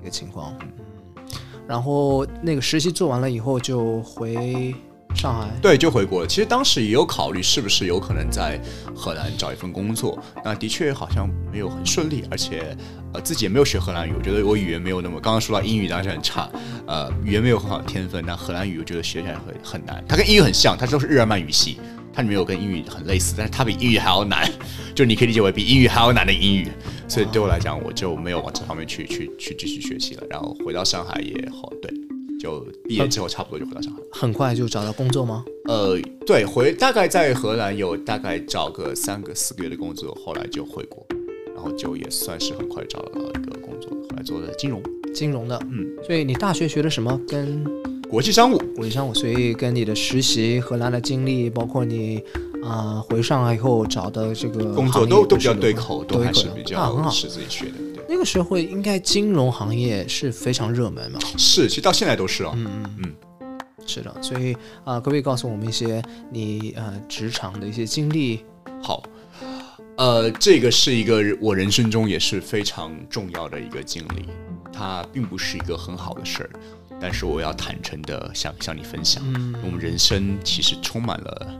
[0.01, 0.53] 一个情况。
[0.61, 0.67] 嗯，
[1.67, 4.75] 然后那个实习做完了以后就回
[5.15, 5.47] 上海。
[5.61, 6.27] 对，就回国了。
[6.27, 8.59] 其实当时也有考虑是不是有可能在
[8.95, 12.75] 荷兰找一份工作，那的确好像没有很顺利，而且
[13.13, 16.49] 呃自己也没有学荷兰语，我觉得我语言没有那么，刚刚说到英语当然是很差，
[16.87, 21.77] 呃语言没有很好的天分，那荷兰语我觉得学起来很很难，它跟英语很像，它都是日耳曼语系。
[22.13, 24.45] 它里面有跟英语很类似，但是它比英语还要难，
[24.93, 26.67] 就你可以理解为比英语还要难的英语。
[27.07, 30.23] 所以对我来讲，我就没有往这方面去去去继续学习了。
[30.29, 31.89] 然后回到上海也好，对，
[32.41, 34.07] 就毕业之后差不多就回到上海了。
[34.11, 35.45] 很快就找到工作吗？
[35.65, 41.05] 呃，对，回大概在荷兰有大概找个三个四个月的工作，后来就回国，
[41.53, 44.81] 然后就也算是很快找到一个工作，后来做的金融、
[45.13, 47.19] 金融的，嗯，所以你大学学的什么？
[47.27, 47.63] 跟
[48.09, 48.57] 国际商务。
[48.75, 52.21] 国际商务，所以跟你的实习、荷兰的经历，包括你
[52.63, 57.71] 啊、回上海以后找的这个工作都都比较对口，都还是比较很好较是自己学的。
[57.95, 61.19] 对，那个时候应该金融行业是非常热门嘛？
[61.37, 62.53] 是，其实到现在都是哦。
[62.55, 62.67] 嗯
[62.99, 64.15] 嗯嗯，是的。
[64.21, 68.45] 所以啊、可不可以告诉我们一些你呃职场的一些经历？
[68.83, 69.03] 好，
[69.97, 74.27] 呃，这个是一个我人生中也是非常重要的一个经历，
[74.71, 76.49] 它并不是一个很好的事儿，
[76.99, 81.57] 但是我要坦诚的向向你分享，嗯我们人生其实充满了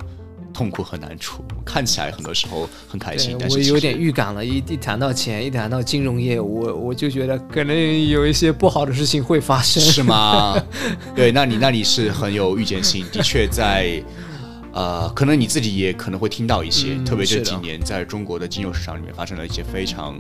[0.54, 9.82] 痛苦和难处，看起来很多时候很开心，但是我有点预感了，一一谈到钱，一谈到金融业，我我就觉得可能有一些不好的事情会发生。
[9.82, 10.62] 是吗？
[11.16, 14.02] 对，那你那你是很有预见性， 的确在。
[14.74, 20.18] 呃，可能你自己也可能会听到一些，嗯特别这是的几年在中国的金融市场里面发生了一些非常，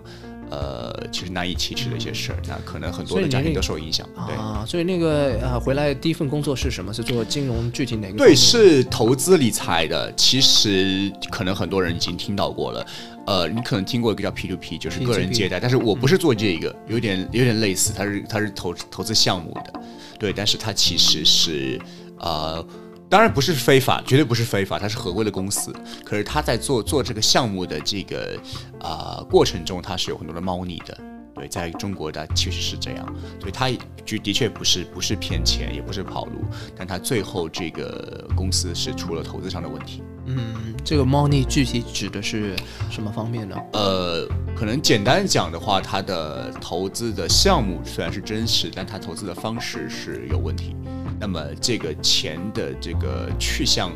[0.51, 4.05] 呃，其实难以启齿的一些事儿，那可能很多的家庭都受影响。
[4.27, 6.93] 对，啊，所以那个呃，回来第一份工作是什么？
[6.93, 8.17] 是做金融具体哪个？
[8.17, 8.35] 对，。
[8.35, 10.13] 是投资理财的。
[10.15, 12.85] 其实可能很多人已经听到过了。
[13.25, 19.81] 呃，你可能听过一个叫 P to P，就是个人借贷，但是我不是做这个，有点有点类似，它是它是投投资项目的，
[20.19, 21.79] 对，但是它其实是
[22.19, 22.65] 呃。
[23.11, 25.75] 当然不是非法，绝对不是非法，它是合规的公司。
[26.05, 28.39] 可是他在做做这个项目的这个
[28.79, 30.97] 呃过程中，它是有很多的猫腻的。
[31.35, 33.05] 对，在中国它确实是这样，
[33.37, 33.69] 所以他
[34.05, 36.41] 就的确不是不是骗钱，也不是跑路，
[36.73, 40.01] 但他最后这个公司是出了投资上的问题。
[40.27, 42.55] 嗯，这个猫腻具体指的是
[42.89, 43.57] 什么方面呢？
[43.73, 50.77] 呃，可能简单讲的话，他的投资的项目虽然是真实，但他投资的方式是有问题。
[51.21, 53.95] 那么这个钱的这个去向，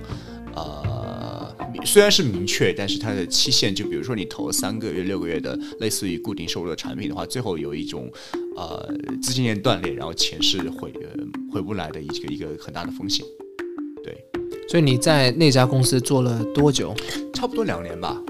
[0.55, 8.07] 呃，虽然是明确，但是它的期限，就比如说你投三个月、六个月的类似于固定收入的产品的话，最后有一种
[8.55, 8.87] 呃
[9.23, 11.09] 资金链断裂，然后钱是回呃
[11.51, 13.25] 回不来的一个一个很大的风险。
[14.03, 14.15] 对，
[14.69, 16.93] 所以你在那家公司做了多久？
[17.33, 18.21] 差不多两年吧。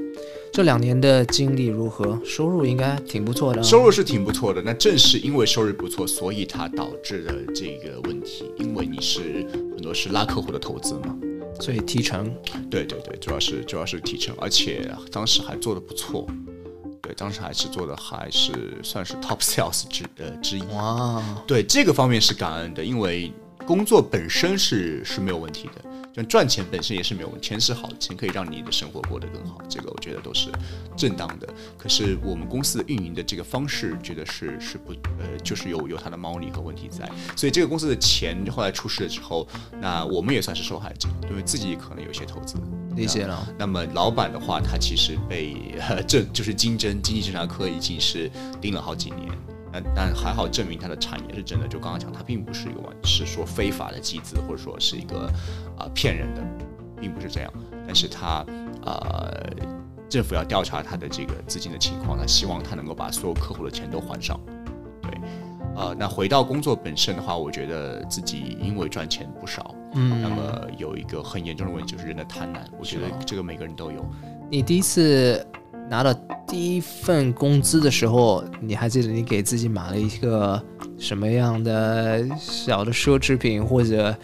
[0.55, 2.17] 这两年的经历如何？
[2.23, 3.61] 收入应该挺不错的啊。
[3.61, 8.49] 收入是挺不错的，那正是因为收入不错，所以它导致的这个问题。
[8.59, 11.13] 因为你是很多是拉客户的投资嘛，
[11.59, 12.33] 所以提成
[12.69, 16.25] 对对对，主要是主要是提成，而且当时还做的不错，
[17.01, 20.63] 对，当时还是做的还是算是 top sales 之呃之一。
[20.73, 23.29] 哇，对这个方面是感恩的，因为
[23.67, 30.49] 工作本身是是没有问题的，就赚钱本身也是没有问题，钱是好的，钱可以让你的生活过得更好，这个我觉得都是
[30.95, 31.47] 正当的。
[31.77, 39.45] 可是我们公司运营的这个方式，觉得是是不呃，就是有有它的猫腻和问题在，所以这个公司的钱后来出事了之后，
[39.81, 42.55] 那我们也算是受害者，因为自己可能有一些投资。
[42.95, 43.45] 理解了。
[43.59, 49.29] 那么老板的话，他其实被呃这就是经侦经济侦查科已经是盯了好几年。
[49.75, 55.27] 但但还好证明他的产业是真的，就刚刚讲，他并不是一个完是说非法的集资，或者说是一个
[55.77, 56.41] 啊、呃骗人的，
[56.99, 57.51] 并不是这样。
[57.85, 58.45] 但是他
[58.83, 59.31] 呃
[60.09, 64.39] 政府要调查他的这个资金的情况，他希望他能够把所有客户的钱都还上。
[65.01, 65.11] 对，
[65.75, 74.05] 呃，那回到工作本身的话，我觉得自己因为赚钱不少，嗯那么有一个很严重的问题就是人的贪婪，我觉得这个每个人都有。
[74.49, 75.45] 你第一次
[75.89, 76.13] 拿到
[76.47, 80.61] 第一份工资的时候，你还记得你给自己买了一个
[80.97, 84.15] 什么样的小的奢侈品，或者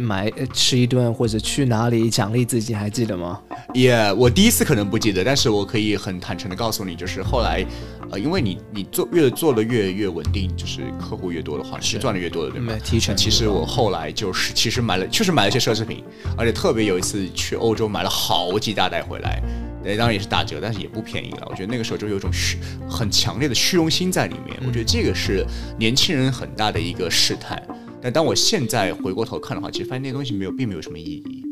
[0.00, 3.40] 买吃一顿，或者去哪里奖励自己，还记得吗？
[3.72, 7.64] 也、我第一次可能不记得，但是我可以很坦诚的告诉你，就是后来，
[8.10, 12.80] 呃，因为你你做越做的越越稳定，就是客户越多的话，你是是赚的越多的，对吗没？
[12.80, 13.16] 提成。
[13.16, 16.02] 其实我后来就是其实买了，确实买了一些奢侈品，
[16.36, 19.42] 而且特别有一次去欧洲买了好几大袋回来。
[19.82, 21.46] 对，当然也是打折，但是也不便宜了。
[21.48, 24.56] 我觉得那个时候就有一种虚很强烈的虚荣心在里面。
[24.66, 25.46] 我觉得这个是
[25.78, 27.60] 年轻人很大的一个试探。
[28.02, 31.42] 但当我现在回过头看的话，其实发现那东西没有，并没有什么意义。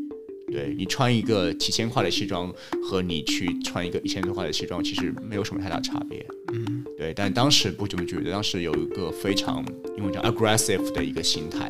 [0.54, 6.24] 对你穿一个几千块的西装和你去穿一个一千多块的西装，其实没有什么太大差别。
[6.52, 7.12] 嗯，对。
[7.12, 9.64] 但当时不这么觉得，当时有一个非常
[9.96, 11.68] 英文叫 aggressive 的一个心态，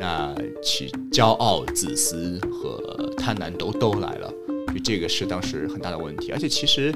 [0.00, 4.32] 那其骄傲、自私和贪婪都都来了。
[4.72, 6.32] 就这个是当时很大的问题。
[6.32, 6.92] 而且其实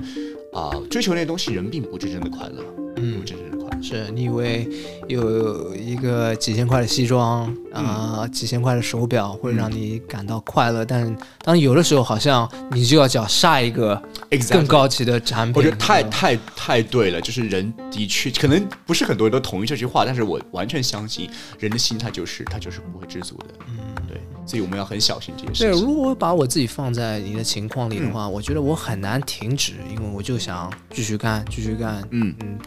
[0.55, 2.65] 啊，追求那些东西，人并不真正的快乐。
[3.01, 3.59] 嗯，真正的。
[3.81, 4.69] 是你以为
[5.07, 14.03] 有一个几千块的西装啊，几千块的手表会让你感到快乐，但当有的时候好像你就要找下一个
[14.51, 15.55] 更高级的产品。
[15.55, 21.31] 我觉得太太太对了，就是人的确可能不是很多人都同意这句话，但是我完全相信
[21.61, 23.47] 人的心态就是他就是不会知足的。
[23.69, 25.63] 嗯，对，所以我们要很小心这件事。
[25.63, 32.03] 对，如果把我自己放在你的情况里的话，我觉得我很难停止，因为我就想继续干，继续干。
[32.11, 32.59] 嗯嗯。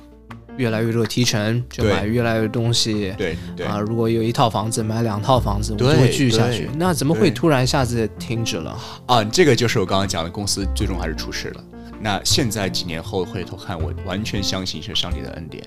[0.58, 3.14] 越来越多提成，就买越来越多东西。
[3.18, 3.36] 对
[3.66, 6.70] 啊，如果有一套房子，买两套房子，我就会继续下去。
[6.78, 8.78] 那怎么会突然一下子停止了？
[9.06, 11.64] 啊，这个就是我刚刚讲的，公司最终还是出事了。
[12.00, 15.64] 那现在几年后回头看，我完全相信是上帝的恩典。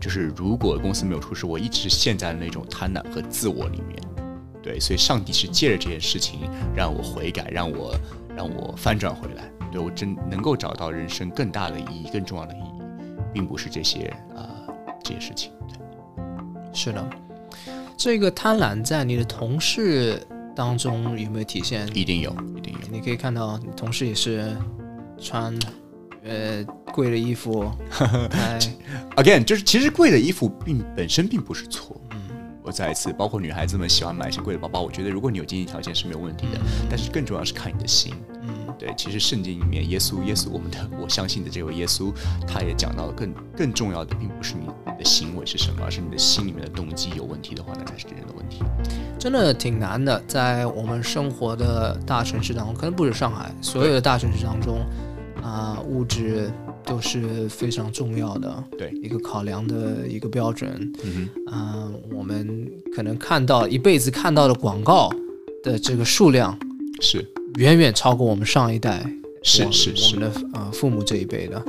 [0.00, 3.98] 就是如果公司没有出事，我一直陷在那种贪婪和自我里面。
[4.62, 6.40] 对，所以上帝是借着这件事情
[6.74, 7.94] 让我悔改，让我
[8.36, 9.50] 让我翻转回来。
[9.72, 12.71] 对我真能够找到人生更大的意义，更重要的意义。
[13.32, 14.48] 并不是这些呃
[15.02, 15.78] 这些事情，对，
[16.72, 17.10] 是的，
[17.96, 20.20] 这个贪婪在你的同事
[20.54, 21.88] 当中有没有体现？
[21.96, 22.80] 一定有，一定有。
[22.90, 24.54] 你可以看到，你同事也是
[25.20, 25.58] 穿
[26.24, 27.70] 呃贵的衣服。
[29.16, 32.00] Again，就是其实贵的衣服并本身并不是错。
[32.10, 32.20] 嗯，
[32.62, 38.14] 我再一次，包括女孩子们喜欢买一些贵的包包，我觉得如果你有经济条件是没有问题的，但是更重要是看你的心。
[38.72, 38.78] 嗯。
[38.78, 42.12] 对，其实圣经里面，耶稣，耶稣，我们的我相信的这位耶稣，
[42.46, 44.66] 他也讲到了更更重要的，并不是你
[44.98, 48.58] 的行为是什么，而是你的心里面的动机有问题的话，那才是真正的问题。
[49.18, 54.80] 真的挺难的，在我们生活的大城市当中，可能不止上海，所有的大城市当中，
[55.40, 56.50] 啊，物质
[56.84, 60.92] 都是非常重要的，对一个考量的一个标准。
[61.04, 65.08] 嗯哼，我们可能看到一辈子看到的广告
[65.62, 66.58] 的这个数量
[67.00, 67.24] 是。
[67.56, 69.04] 远远超过我们上一代，
[69.42, 71.62] 是是是，我们的呃父母这一辈的，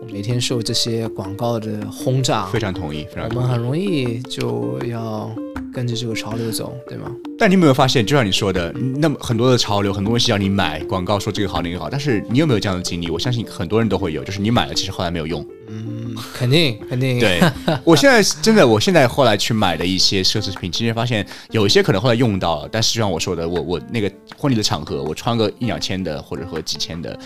[0.00, 3.36] 我每天受这些广告的轰炸，非常同意，非常同意。
[3.36, 5.32] 我们很容易就要
[5.72, 7.10] 跟着这个潮流走，对吗？
[7.38, 13.08] 但你有没有发现，就像你说的，那么很多的潮流，很多东西要你买广告，说这个好那个好，但是你有没有这样的经历？
[13.10, 15.44] 我相信很多人都会有，就是你买了，其实后来没有用。
[15.68, 17.18] 嗯，肯定肯定。
[17.18, 17.40] 对，
[17.84, 27.18] 我现在真的，我现在后来去买的一些奢侈品，其实发现有一些可能后来用到了，但是就像我说的，我我那个婚礼的场合，我穿个一两千的或者和几千的，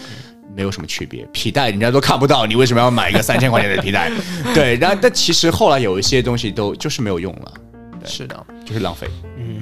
[0.55, 1.27] 没有什么区别。
[1.33, 4.11] 皮带人家都看不到，你为什么要买一个三千块钱的皮带？
[4.55, 7.53] 对，然后但其实后来有一些东西都就是没有用了。
[8.07, 9.09] 是的，就是浪费。
[9.37, 9.61] 嗯，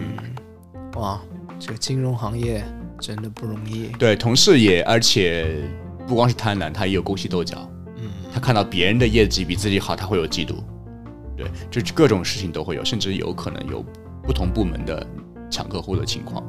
[0.94, 1.20] 哇，
[1.58, 2.64] 这个金融行业
[3.00, 3.88] 真的不容易。
[3.98, 5.62] 对，同事也，而且
[6.06, 7.58] 不光是贪婪，他也有勾心斗角。
[7.96, 10.56] 嗯他看到别人的业绩比自己好，他会有嫉妒，
[11.36, 13.84] 对，就各种事情都会有，甚至有可能有
[14.24, 15.06] 不同部门的
[15.48, 16.44] 抢客户的情况。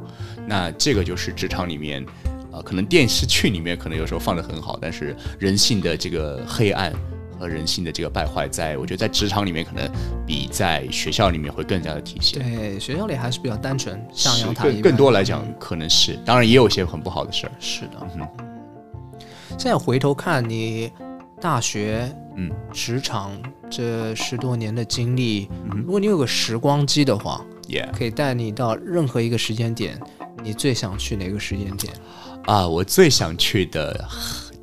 [0.47, 2.03] 那这个就是职场里面，
[2.51, 6.91] 啊，可能电视剧里面可能有时候放的很好，但是人性的这个黑暗
[7.39, 9.89] 和人性的这个败坏，在我觉得在职场里面可能
[10.26, 12.41] 比在学校里面会更加的体现。
[12.41, 17.52] 对，学校里还是比较单纯，像阳台更更多来讲可能是，当然也有些很不好的事儿。
[17.60, 18.28] 是的，嗯。
[19.58, 20.91] 现在回头看你。
[21.41, 23.30] 大学，嗯，职场
[23.69, 30.00] 这十多年的经历，如果你有个时光机的话，也可以带你到任何一个时间点，
[30.41, 31.93] 你最想去哪个时间点？
[32.45, 34.08] 啊，我最想去的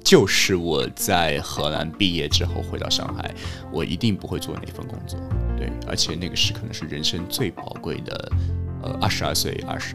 [0.05, 3.35] 就是我在荷兰毕业之后回到上海，
[3.73, 5.19] 我一定不会做那份工作，
[5.57, 8.33] 对，而且那个是可能是人生最宝贵的，
[8.83, 9.95] 呃，二十二岁、二十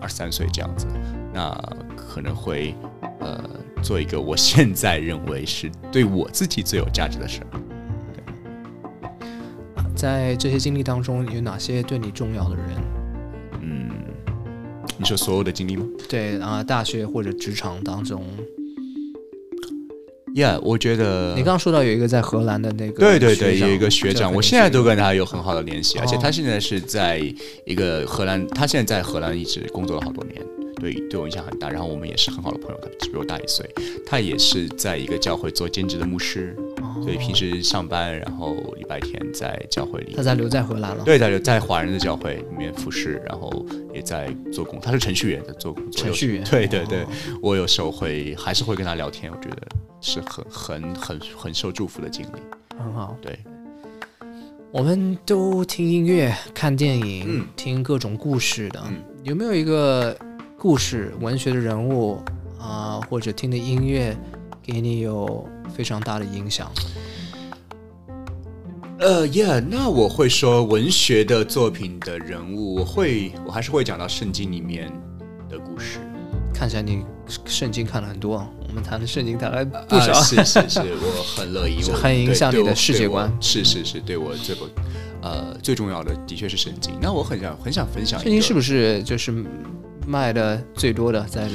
[0.00, 0.86] 二三岁这样子，
[1.32, 1.50] 那
[1.96, 2.74] 可能会，
[3.20, 3.42] 呃。
[3.80, 7.46] 做一个我现在认为是对我自己最有价值的事儿。
[9.94, 12.64] 在这些经历当中，有哪些对你重要的人？
[13.60, 13.88] 嗯，
[14.96, 15.86] 你说所有的经历吗？
[16.08, 18.24] 对啊，大学或者职场当中。
[20.38, 27.20] Yeah，我觉得你刚刚说到有一个在荷兰的那个，对对对，有一个学长，我现在都跟他有很好的联系，而且他现在是在
[27.64, 30.40] 一个荷兰，他现在在荷兰一直工作了好多年。
[30.76, 31.68] 对对我影响很大。
[31.68, 33.68] 然后我们也是很好的朋友，他只比我大一岁，
[34.06, 36.56] 他也是在一个教会做兼职的牧师，
[37.02, 40.22] 所以平时上班，然后礼拜天在教会里他。
[40.22, 41.02] 在留在荷兰了。
[41.04, 44.78] 对，在留在华人的教会里面服侍，然后也在做工。
[44.80, 46.04] 他是程序员在做工作。
[46.04, 47.04] 程序员对对对，
[47.42, 49.66] 我有时候会还是会跟他聊天，我觉得
[50.00, 52.78] 是很很很很受祝福的经历。
[52.78, 53.16] 很好。
[53.20, 53.38] 对，
[54.70, 60.16] 我们都听音乐、看电影、嗯听各种故事的，嗯有没有一个
[60.56, 62.20] 故事、文学的人物
[62.58, 64.16] 啊、或者听的音乐，
[64.62, 66.70] 给你有非常大的影响？
[69.00, 74.92] 呃，Yeah，那我会说文学的作品的人物，我会我还是会讲到圣经里面
[75.48, 76.00] 的故事。
[76.58, 77.04] 看起来你
[77.44, 80.10] 圣经看了很多，我们谈的圣经谈了不少。
[80.10, 83.08] 啊是是是，我很乐意，我很影响你的世界。
[83.08, 84.68] 观是是是，对我这个
[85.22, 86.98] 呃最重要的的确是圣经。
[87.00, 89.30] 那我很想很想分享一个，圣经是不是就是
[90.08, 91.46] 卖的最多的在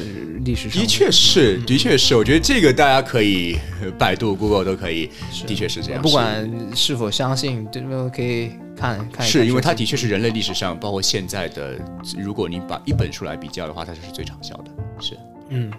[0.45, 0.80] 历史上？
[0.80, 5.10] 的确是，的确是，我觉得这个大家可以呃百度、Google 都可以，
[5.47, 6.01] 的确是这样。
[6.01, 9.26] 不管是否相信，这个可以看看。
[9.26, 11.76] 是因为它的确是人类历史上，包括现在的，
[12.18, 14.66] 如果你把一本书来比较的话，它就是最畅销的。
[14.99, 15.18] 是
[15.49, 15.72] 嗯，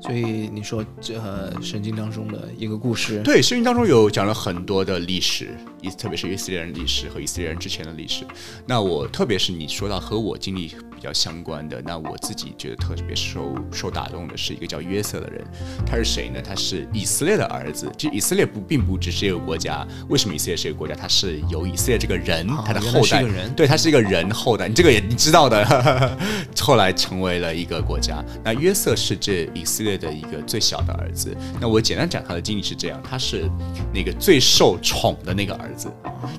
[0.00, 5.50] 所以你说这、呃、圣经当中的一个故事，对，圣经当中有讲了很多的历史，
[5.82, 8.24] 以特别是以色列人历史和以色列人之前的历史。
[8.66, 15.44] 那我特别是你说到和我经历比较相关的，那我自己觉得特别受受打动的是一个叫约瑟的人，
[15.86, 16.40] 他是谁呢？
[16.42, 17.90] 他是以色列的儿子。
[17.98, 20.94] 其实以色列不并不只是一个国家，为什么以色列是一个国家？
[20.94, 23.22] 他是有以色列这个人，啊他的后代
[23.54, 25.60] 对他是一个人后代，你这个也你知道的。
[26.60, 28.24] 后来成为了一个国家。
[28.44, 31.36] 那约瑟是这以色列的一个最小的儿子。
[31.60, 33.50] 那我简单讲他的经历是这样：他是
[33.92, 35.88] 那个最受宠的那个儿子。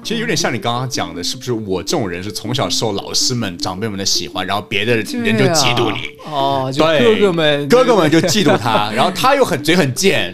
[0.04, 1.52] 其实有点像你刚刚讲的，是不是？
[1.52, 6.00] 我这种人是从小受老师们、长辈们的喜欢，然后别的人就嫉妒你。
[6.26, 10.34] 哦，对，哥哥们，哥哥们就嫉妒他，然后他又很嘴很贱，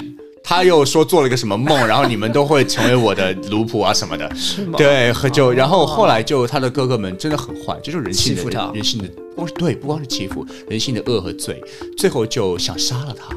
[0.50, 4.34] 他又说做了一个什么梦， 然后你们都会成为我的奴仆啊什么的。
[4.34, 4.78] 是吗？
[4.78, 11.62] 对，就然后后来就他的哥哥们真的很坏，这就是人性的欺负他人性的不光是对，不光是欺负人性的恶和罪，
[11.98, 13.36] 最后就想杀了他。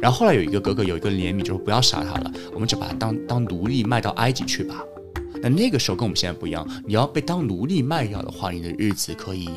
[0.00, 4.76] 然后后来有一个哥哥有一个怜悯，就是不要杀他了，我们就把他当当奴隶卖到埃及去吧。
[5.42, 9.50] 那那个时候跟我们现在不一样，你要被当奴隶卖掉的话，你的日子可以、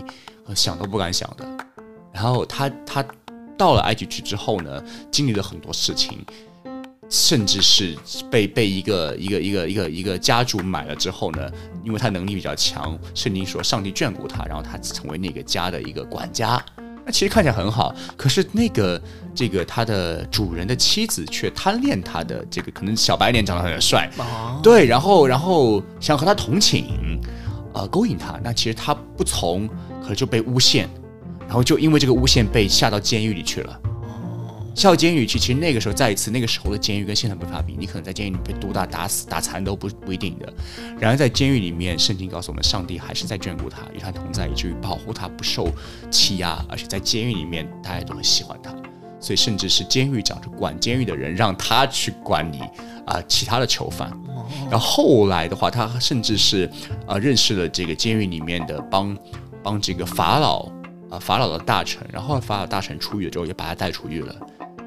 [0.45, 1.47] 呃想都不敢想的。
[2.11, 3.05] 然后他他
[3.57, 6.17] 到了埃及去之后呢，经历了很多事情，
[7.09, 7.95] 甚至是
[8.29, 11.49] 被被一个一个一个一个一个家主买了之后呢，
[11.83, 16.63] 因为他能力比较强，圣经说上帝眷顾他，然后他成为那个家的一个管家。
[17.05, 18.99] 那其实看起来很好，可是那个
[19.35, 26.85] 这个他的主人的妻子却贪恋他的这个可能小白脸长得很帅，啊，对，然后然后想和他同寝，
[27.75, 28.39] 呃，勾引他。
[28.43, 29.67] 那其实他不从，
[30.01, 30.89] 可能就被诬陷，
[31.45, 33.79] 然后就因为这个诬陷被下到监狱里去了。
[34.76, 40.53] 下到监狱去，其实那个时候再一次，那个时候的监狱跟现在没法比，你可能在监狱里被毒打、打死、打残都不不一定的。
[40.99, 45.71] 然而在监狱里面，圣经告诉我们，上帝还是在眷顾他，与他同在，以至于保护他不受
[46.11, 48.76] 欺压，而且在监狱里面大家都很喜欢他。
[49.17, 52.59] 所以甚至是监狱长，就管监狱的人，让他去管理
[53.07, 54.11] 啊、其他的囚犯。
[54.69, 56.69] 然后后来的话，他甚至是
[57.07, 59.17] 呃认识了这个监狱里面的帮
[59.63, 60.69] 帮这个法老
[61.09, 64.36] 啊、法老的大臣，然后法老大臣出狱了之后，也把他带出狱了。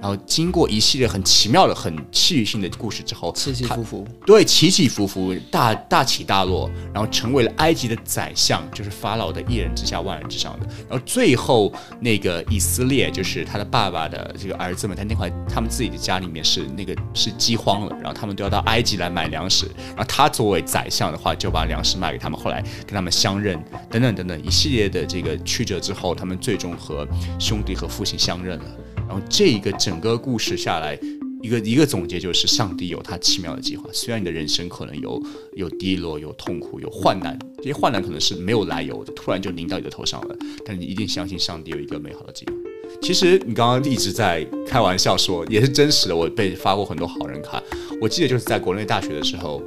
[0.01, 10.67] 然后经过一系列很奇妙的、很戏剧性的故事之后，起起伏伏，对，起起伏伏，大大起大落，然后成为了埃及的宰相，就是法老的一人之下，万人之上的。
[10.89, 27.07] 然后最后那个以色列，就是他的爸爸的这个儿子们，他那块他们自己的家里面是那个是饥荒了，然后他们都要到埃及来买粮食，然后他作为宰相的话，就把粮食卖给他们，后来跟他们相认，等等等等一系列的这个曲折之后，他们最终和
[27.39, 28.65] 兄弟和父亲相认了。
[29.09, 30.99] 然后这一个整个故事下来，
[31.43, 33.89] 一个一个总结就是，上帝有他奇妙的计划。
[33.91, 35.23] 虽然你的人生可能有
[35.55, 40.37] 有低落、有痛苦、有患难，这些患难可能是没有来由的，突然就临到你的头上了，
[40.67, 42.53] 但你一定相信上帝有一个美好的计划。
[43.01, 46.17] 其实你刚刚一直在开玩笑说，也是真实的。
[46.17, 47.63] 我被发过很多好人卡，
[48.01, 49.63] 我记得就是在国内大学的时候，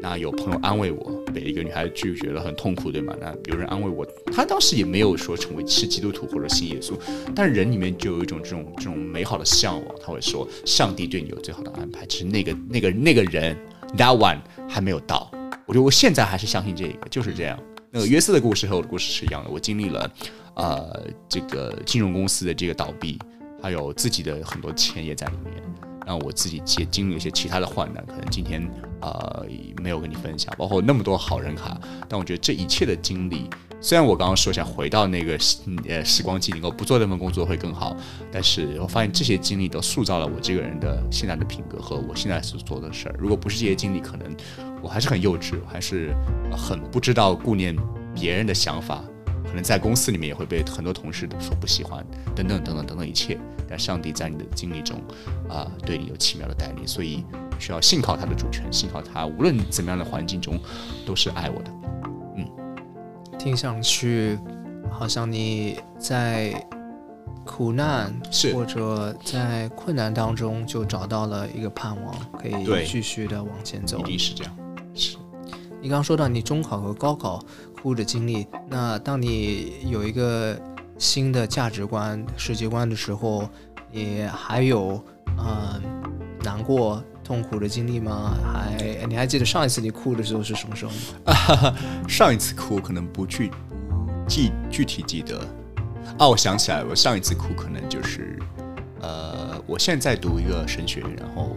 [0.00, 3.14] 那有朋友安慰我，被一个女孩子拒绝了，很痛苦，对吗？
[3.20, 6.92] 那有人安慰我，他当时也没有说成为是基督徒或者信耶稣，
[7.34, 13.56] 但人里面就有一种这种这种美好的向往，他会说上帝对你有最好的安排，只是那个那个那个人
[13.96, 14.38] that one
[14.68, 15.30] 还没有到。
[15.66, 17.58] 我觉得我现在还是相信这个，就是这样。
[17.90, 20.10] 那个约瑟的故事和我的故事是一样的，我经历了
[20.54, 23.18] 呃这个金融公司的这个倒闭，
[23.62, 25.62] 还有自己的很多钱也在里面。
[26.06, 28.66] 让我自己也经历一些其他的患难，可能今天
[29.02, 29.44] 呃
[29.82, 31.78] 没有跟你分享，包括那么多好人卡，
[32.08, 35.36] 但我觉得这一切的经历虽然我刚刚说想回到那个
[35.86, 37.94] 呃时光机，能够不做那份工作会更好，
[38.32, 43.14] 但是我发现这些经历都塑造了我这个人的现在的品格和我现在所做的事儿。
[43.18, 44.34] 如果不是这些经历，可能
[44.80, 46.14] 我还是很幼稚，还是
[46.50, 47.76] 很不知道顾念
[48.14, 49.04] 别人的想法，
[49.48, 52.04] 可能在公司里面也会被很多同事所不喜欢，
[52.36, 53.38] 等等等等等等一切。
[53.68, 54.98] 但上帝在你的经历中
[55.48, 57.24] 啊、对你有奇妙的带领，所以
[57.58, 60.58] 需要信靠他的主权，信靠他，无论怎么样的环境中
[61.06, 61.70] 都是爱我的。
[62.36, 62.46] 嗯
[63.38, 64.38] 听上去
[64.90, 66.66] 好像你在
[67.44, 74.02] 苦难是或者在困难当中就找到了一个盼望，可以继续的往前走一。
[74.04, 74.56] 定是这样，
[74.94, 75.16] 是
[75.80, 77.40] 你刚刚说到你中考和高考
[77.82, 80.58] 哭的经历，那当你有一个
[80.98, 83.48] 新的价值观、世界观的时候，
[83.92, 85.02] 你还有
[85.36, 85.80] 呃
[86.42, 88.36] 难过、痛苦的经历吗？
[88.52, 91.76] 还你还记得上一次你哭的时候是什么时候吗？
[92.08, 93.50] 上一次哭可能不具
[94.26, 95.38] 记具体记得
[96.18, 98.38] 啊，我想起来，我上一次哭可能就是
[99.00, 101.54] 呃，我现在读一个神学，然后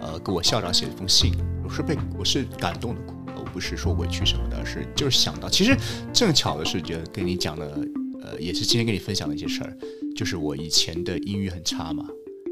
[0.00, 3.11] 呃，给我校长写了一封信，我是被我是感动的哭，
[3.52, 5.76] 不是说委屈什么的，是就是想到，其实
[6.12, 7.86] 正巧的是，觉得跟你讲的
[8.22, 9.76] 呃，也是今天跟你分享的一些事儿，
[10.16, 12.06] 就是我以前的英语很差嘛。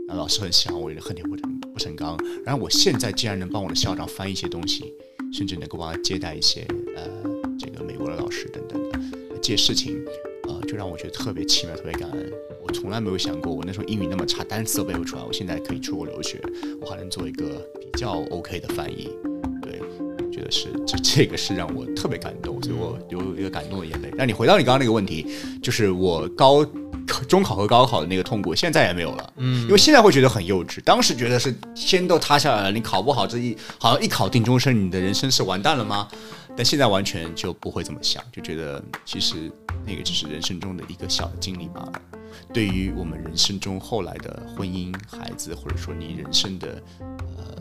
[0.06, 2.18] 然后老师很喜欢我，恨铁不成不成钢。
[2.44, 4.92] 然后我现在竟然能帮我的校长翻译一些东西，
[5.32, 7.08] 甚至能够帮他接待一些呃
[7.58, 8.98] 这个美国的老师等等的
[9.40, 9.96] 这些事情，
[10.48, 12.32] 呃，就让我觉得特别奇妙，特别感恩。
[12.62, 16.40] 我从来没有想过，我那时候英语那么差，单词都背不出来，我现在可以出国留学，
[16.80, 19.08] 我还能做一个比较 OK 的翻译。
[20.40, 24.10] 对，我觉得是这这个是让我特别感动，所以我有一个感动的眼泪。
[24.16, 25.26] 那你回到你刚刚那个问题，
[25.62, 26.66] 就是我高。
[27.26, 29.32] 中考和高考的那个痛苦，现在也没有了。
[29.38, 36.06] 嗯，因为现在会觉得很幼稚，当时觉得是天都塌下来了，你考不好这一好像一考定终身，你的人生是完蛋了吗？
[36.56, 39.50] 但现在完全就不会这么想，就觉得其实
[39.84, 41.92] 那个只是人生中的一个小的经历罢了。
[42.54, 46.80] 对于我们人生中后来的婚姻、孩子，或者说你人生的
[47.18, 47.56] 呃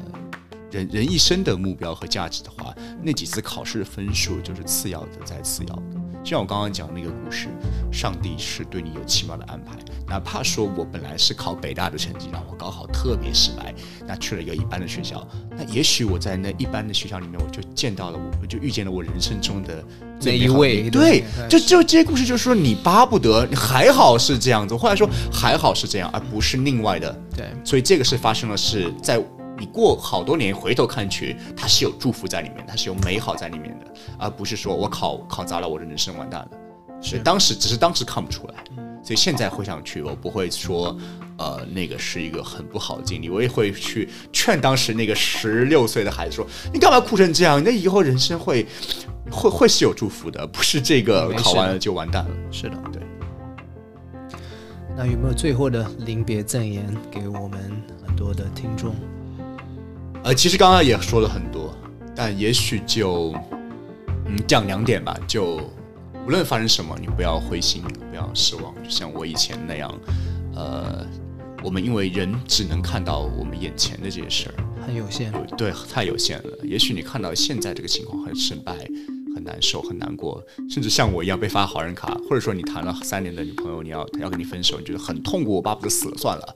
[0.72, 5.84] 人人一生的目标和价值的话，那几次考试的分数就是次要的，再次要的。
[6.22, 7.48] 就像我刚刚讲那个故事，
[7.94, 13.74] 上帝是对你有奇妙的安排，哪怕说我本来是考北大的成绩，让我高考特别失败，
[14.06, 15.26] 那去了一个一般的学校，
[15.58, 19.82] 那也许我在那一般的学校里面，我就见到了我，我就遇见了我人生中的
[20.22, 27.18] 那一位对对，就就这些故事，就是说你巴不得你还好是这样子，或者说还好是这样，而不是另外的。
[27.36, 29.18] 对，所以这个是发生了是在
[29.60, 33.86] 你过好多年回头看去，它是有祝福在里面，它是有美好在里面的，
[34.18, 36.50] 而不是说我考考砸了，我的人生完蛋了。
[37.02, 38.56] 所以当时只是当时看不出来，
[39.04, 40.98] 所以现在回想去，我不会说，
[41.38, 47.62] 呃，那个是一个很不好的经历，我也会去劝当时那个十六岁的孩子说，你干嘛哭成这样？
[47.64, 48.66] 那以后人生会
[49.32, 52.32] 会会是有祝福的，不是这个考完了就完蛋了。
[52.52, 53.02] 是的，对。
[54.98, 57.72] 那有没有最后的临别赠言给我们
[58.06, 58.94] 很多的听众？
[60.24, 61.74] 呃，其实刚刚也说了很多，
[62.14, 63.34] 但也许就
[64.26, 65.18] 嗯讲两点吧。
[65.28, 65.62] 就
[66.28, 68.76] 无论发生什么，你不要灰心，不要失望。
[68.84, 70.00] 就像我以前那样，
[70.56, 71.08] 呃，
[71.64, 74.56] 我们因为人只能看到我们眼前的这些事儿，
[74.86, 76.58] 很有限，有对太有限了。
[76.64, 78.74] 也许你看到现在这个情况很失败、
[79.34, 86.56] 很难受、很难过，甚至像我一样被发好人卡，或者说你谈了三年的女朋友，你要她要跟你分手，你觉得很痛苦，我巴不得死了算了。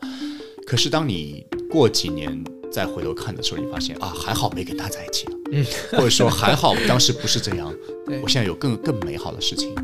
[0.68, 2.44] 可是当你过几年
[2.74, 5.64] 再回头看的时候，你发现啊，还好没跟他在一起了，嗯，
[5.94, 7.72] 或者说还好当时不是这样，
[8.08, 9.76] 对我现在有更更美好的事情，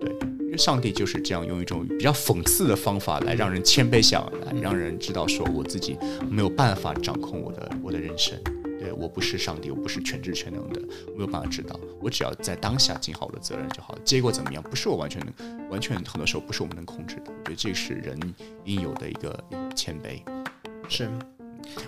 [0.00, 5.96] 对，因为上帝就是这样用一种比较讽刺的方法来让人谦卑下来，让人知道说我自己
[6.28, 8.36] 没有办法掌控我的我的人生。
[8.80, 11.78] 对我不是上帝，我不是全知全能的，我没有办法知道。
[12.00, 13.96] 我只要在当下尽好我的责任就好。
[14.04, 17.26] 结果怎么样，不是我完全能，完全很多时候不是我们能控制的。
[17.28, 18.18] 我觉得这是人
[18.64, 20.20] 应有的一个一个谦卑。
[20.88, 21.08] 是。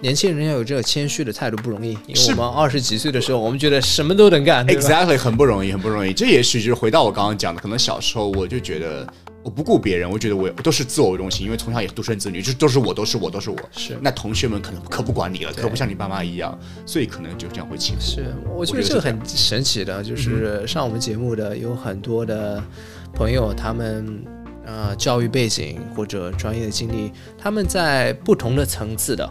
[0.01, 6.13] 年轻人要有这个谦虚的态度不容易，因为是我们二十几岁的时候，我们觉得什么都能干，Exactly，很不容易，很不容易。
[6.13, 9.07] 这也许就是回到我刚刚讲的，可能小时候我就觉得
[9.43, 13.59] 我不顾别人，我觉得我都是自我为中心，因为从小也是独生子女，就都是我，都是我，都是我。
[13.73, 18.01] 是那同学们可能可不管你了，可不像你爸妈一样，所以可能就这样会起伏。
[18.01, 22.63] 是，我觉得这个很神奇的，就是上我们节目的有很多的
[23.13, 24.25] 朋友，他们
[24.65, 29.31] 呃教育背景或者专业的经历，他们在不同的层次的，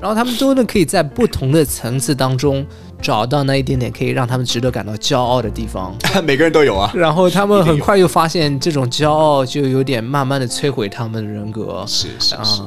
[0.00, 2.64] 然后他们都能可以在不同的层次当中
[3.00, 6.90] 找到那一点点可以让他们值得感到骄傲的地方， 每个人都有啊。
[6.94, 12.62] 然后他们很快又发现这种骄傲就有点慢慢的摧毁他们的人格，是是啊、是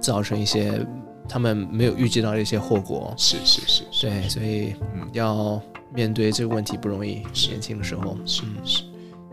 [0.00, 0.84] 造成一些
[1.28, 3.12] 他们没有预计到的一些后果。
[3.16, 5.60] 是是是是，对，所以嗯要
[5.94, 7.22] 面对这个问题不容易。
[7.48, 8.82] 年轻的时候，是嗯是，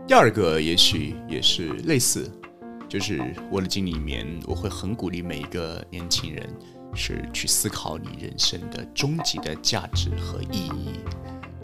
[0.06, 2.30] 第二个也许也是类似，
[2.88, 3.20] 就是
[3.50, 6.48] 我的经历里面，我会很鼓励每一个年轻人
[6.94, 11.00] 是去思考你人生的终极的价值和意义。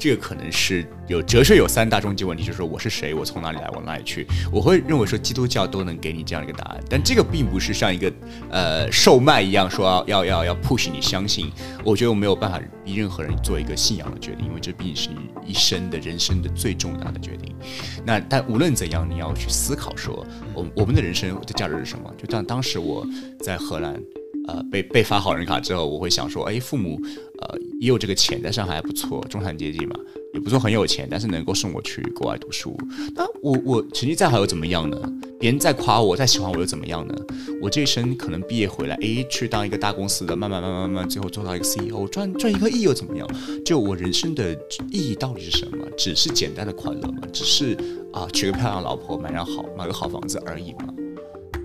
[0.02, 4.26] 这个可能是有哲学有三大终极问题，就是说我是谁，我从哪里来，往哪里去。
[4.50, 8.10] 我会认为说基督教都能给你这样一个答案，但这个并不是像一个
[8.50, 11.52] 呃售卖一样说要要要 push 你相信。
[11.84, 15.16] 我觉得我没有办法逼任何人做一个信仰的决定，因为这毕竟是你
[15.46, 17.54] 一生的人生的最重大的决定。
[18.02, 22.10] 那但无论怎样，你要去思考说，我我们的人生的价值是什么？
[22.16, 23.06] 就像当时我
[23.38, 24.02] 在荷兰。
[24.48, 27.00] 呃，被被发好人卡之后，我会想说，哎，父母
[27.40, 29.94] 呃也有这个钱，在上海还不错，中产阶级嘛，
[30.34, 32.76] 也不说很有钱，但是能够送我去国外读书。
[33.14, 34.96] 那我我成绩再好又怎么样呢？
[35.38, 37.14] 别人再夸我，再喜欢我又怎么样呢？
[37.62, 43.26] 我这一生可能毕业回来，哎，去当一个大公司的，慢慢慢慢慢慢，最后做到一个 CEO，赚赚一个亿又怎么样？
[43.64, 44.52] 就我人生的
[44.90, 45.86] 意义到底是什么？
[45.96, 47.20] 只是简单的快乐吗？
[47.32, 47.76] 只是
[48.12, 50.92] 啊，娶个漂亮老婆，买辆好买个好房子而已吗？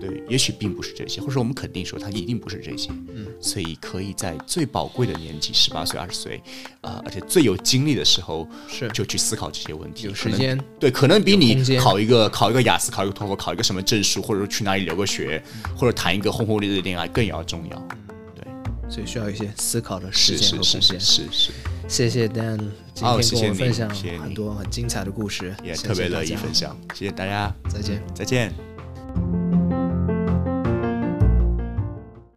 [0.00, 2.90] 对，也许并不是这些，或者我们肯定说他一定不是这些。
[3.14, 6.42] 嗯，所以可以在最宝贵的年纪，十八岁、二十岁，
[6.80, 10.06] 啊，而且最有精力的时候，是就去思考这些问题。
[10.06, 15.42] 有时间，对，可能比你考一个考一个雅思、考一个托福、考一个什么证书，或者说去哪里留个学，
[15.76, 17.88] 或者谈一个轰轰烈烈的恋爱更要重要。
[18.34, 18.44] 对，
[18.90, 21.00] 所以需要一些思考的时间和空间。
[21.00, 21.52] 是是，
[21.88, 22.58] 谢谢 Dan
[22.94, 23.88] 今天跟我分享
[24.20, 26.76] 很多很精彩的故事，也特别乐意分享。
[26.94, 28.75] 谢谢大家，再见，再见。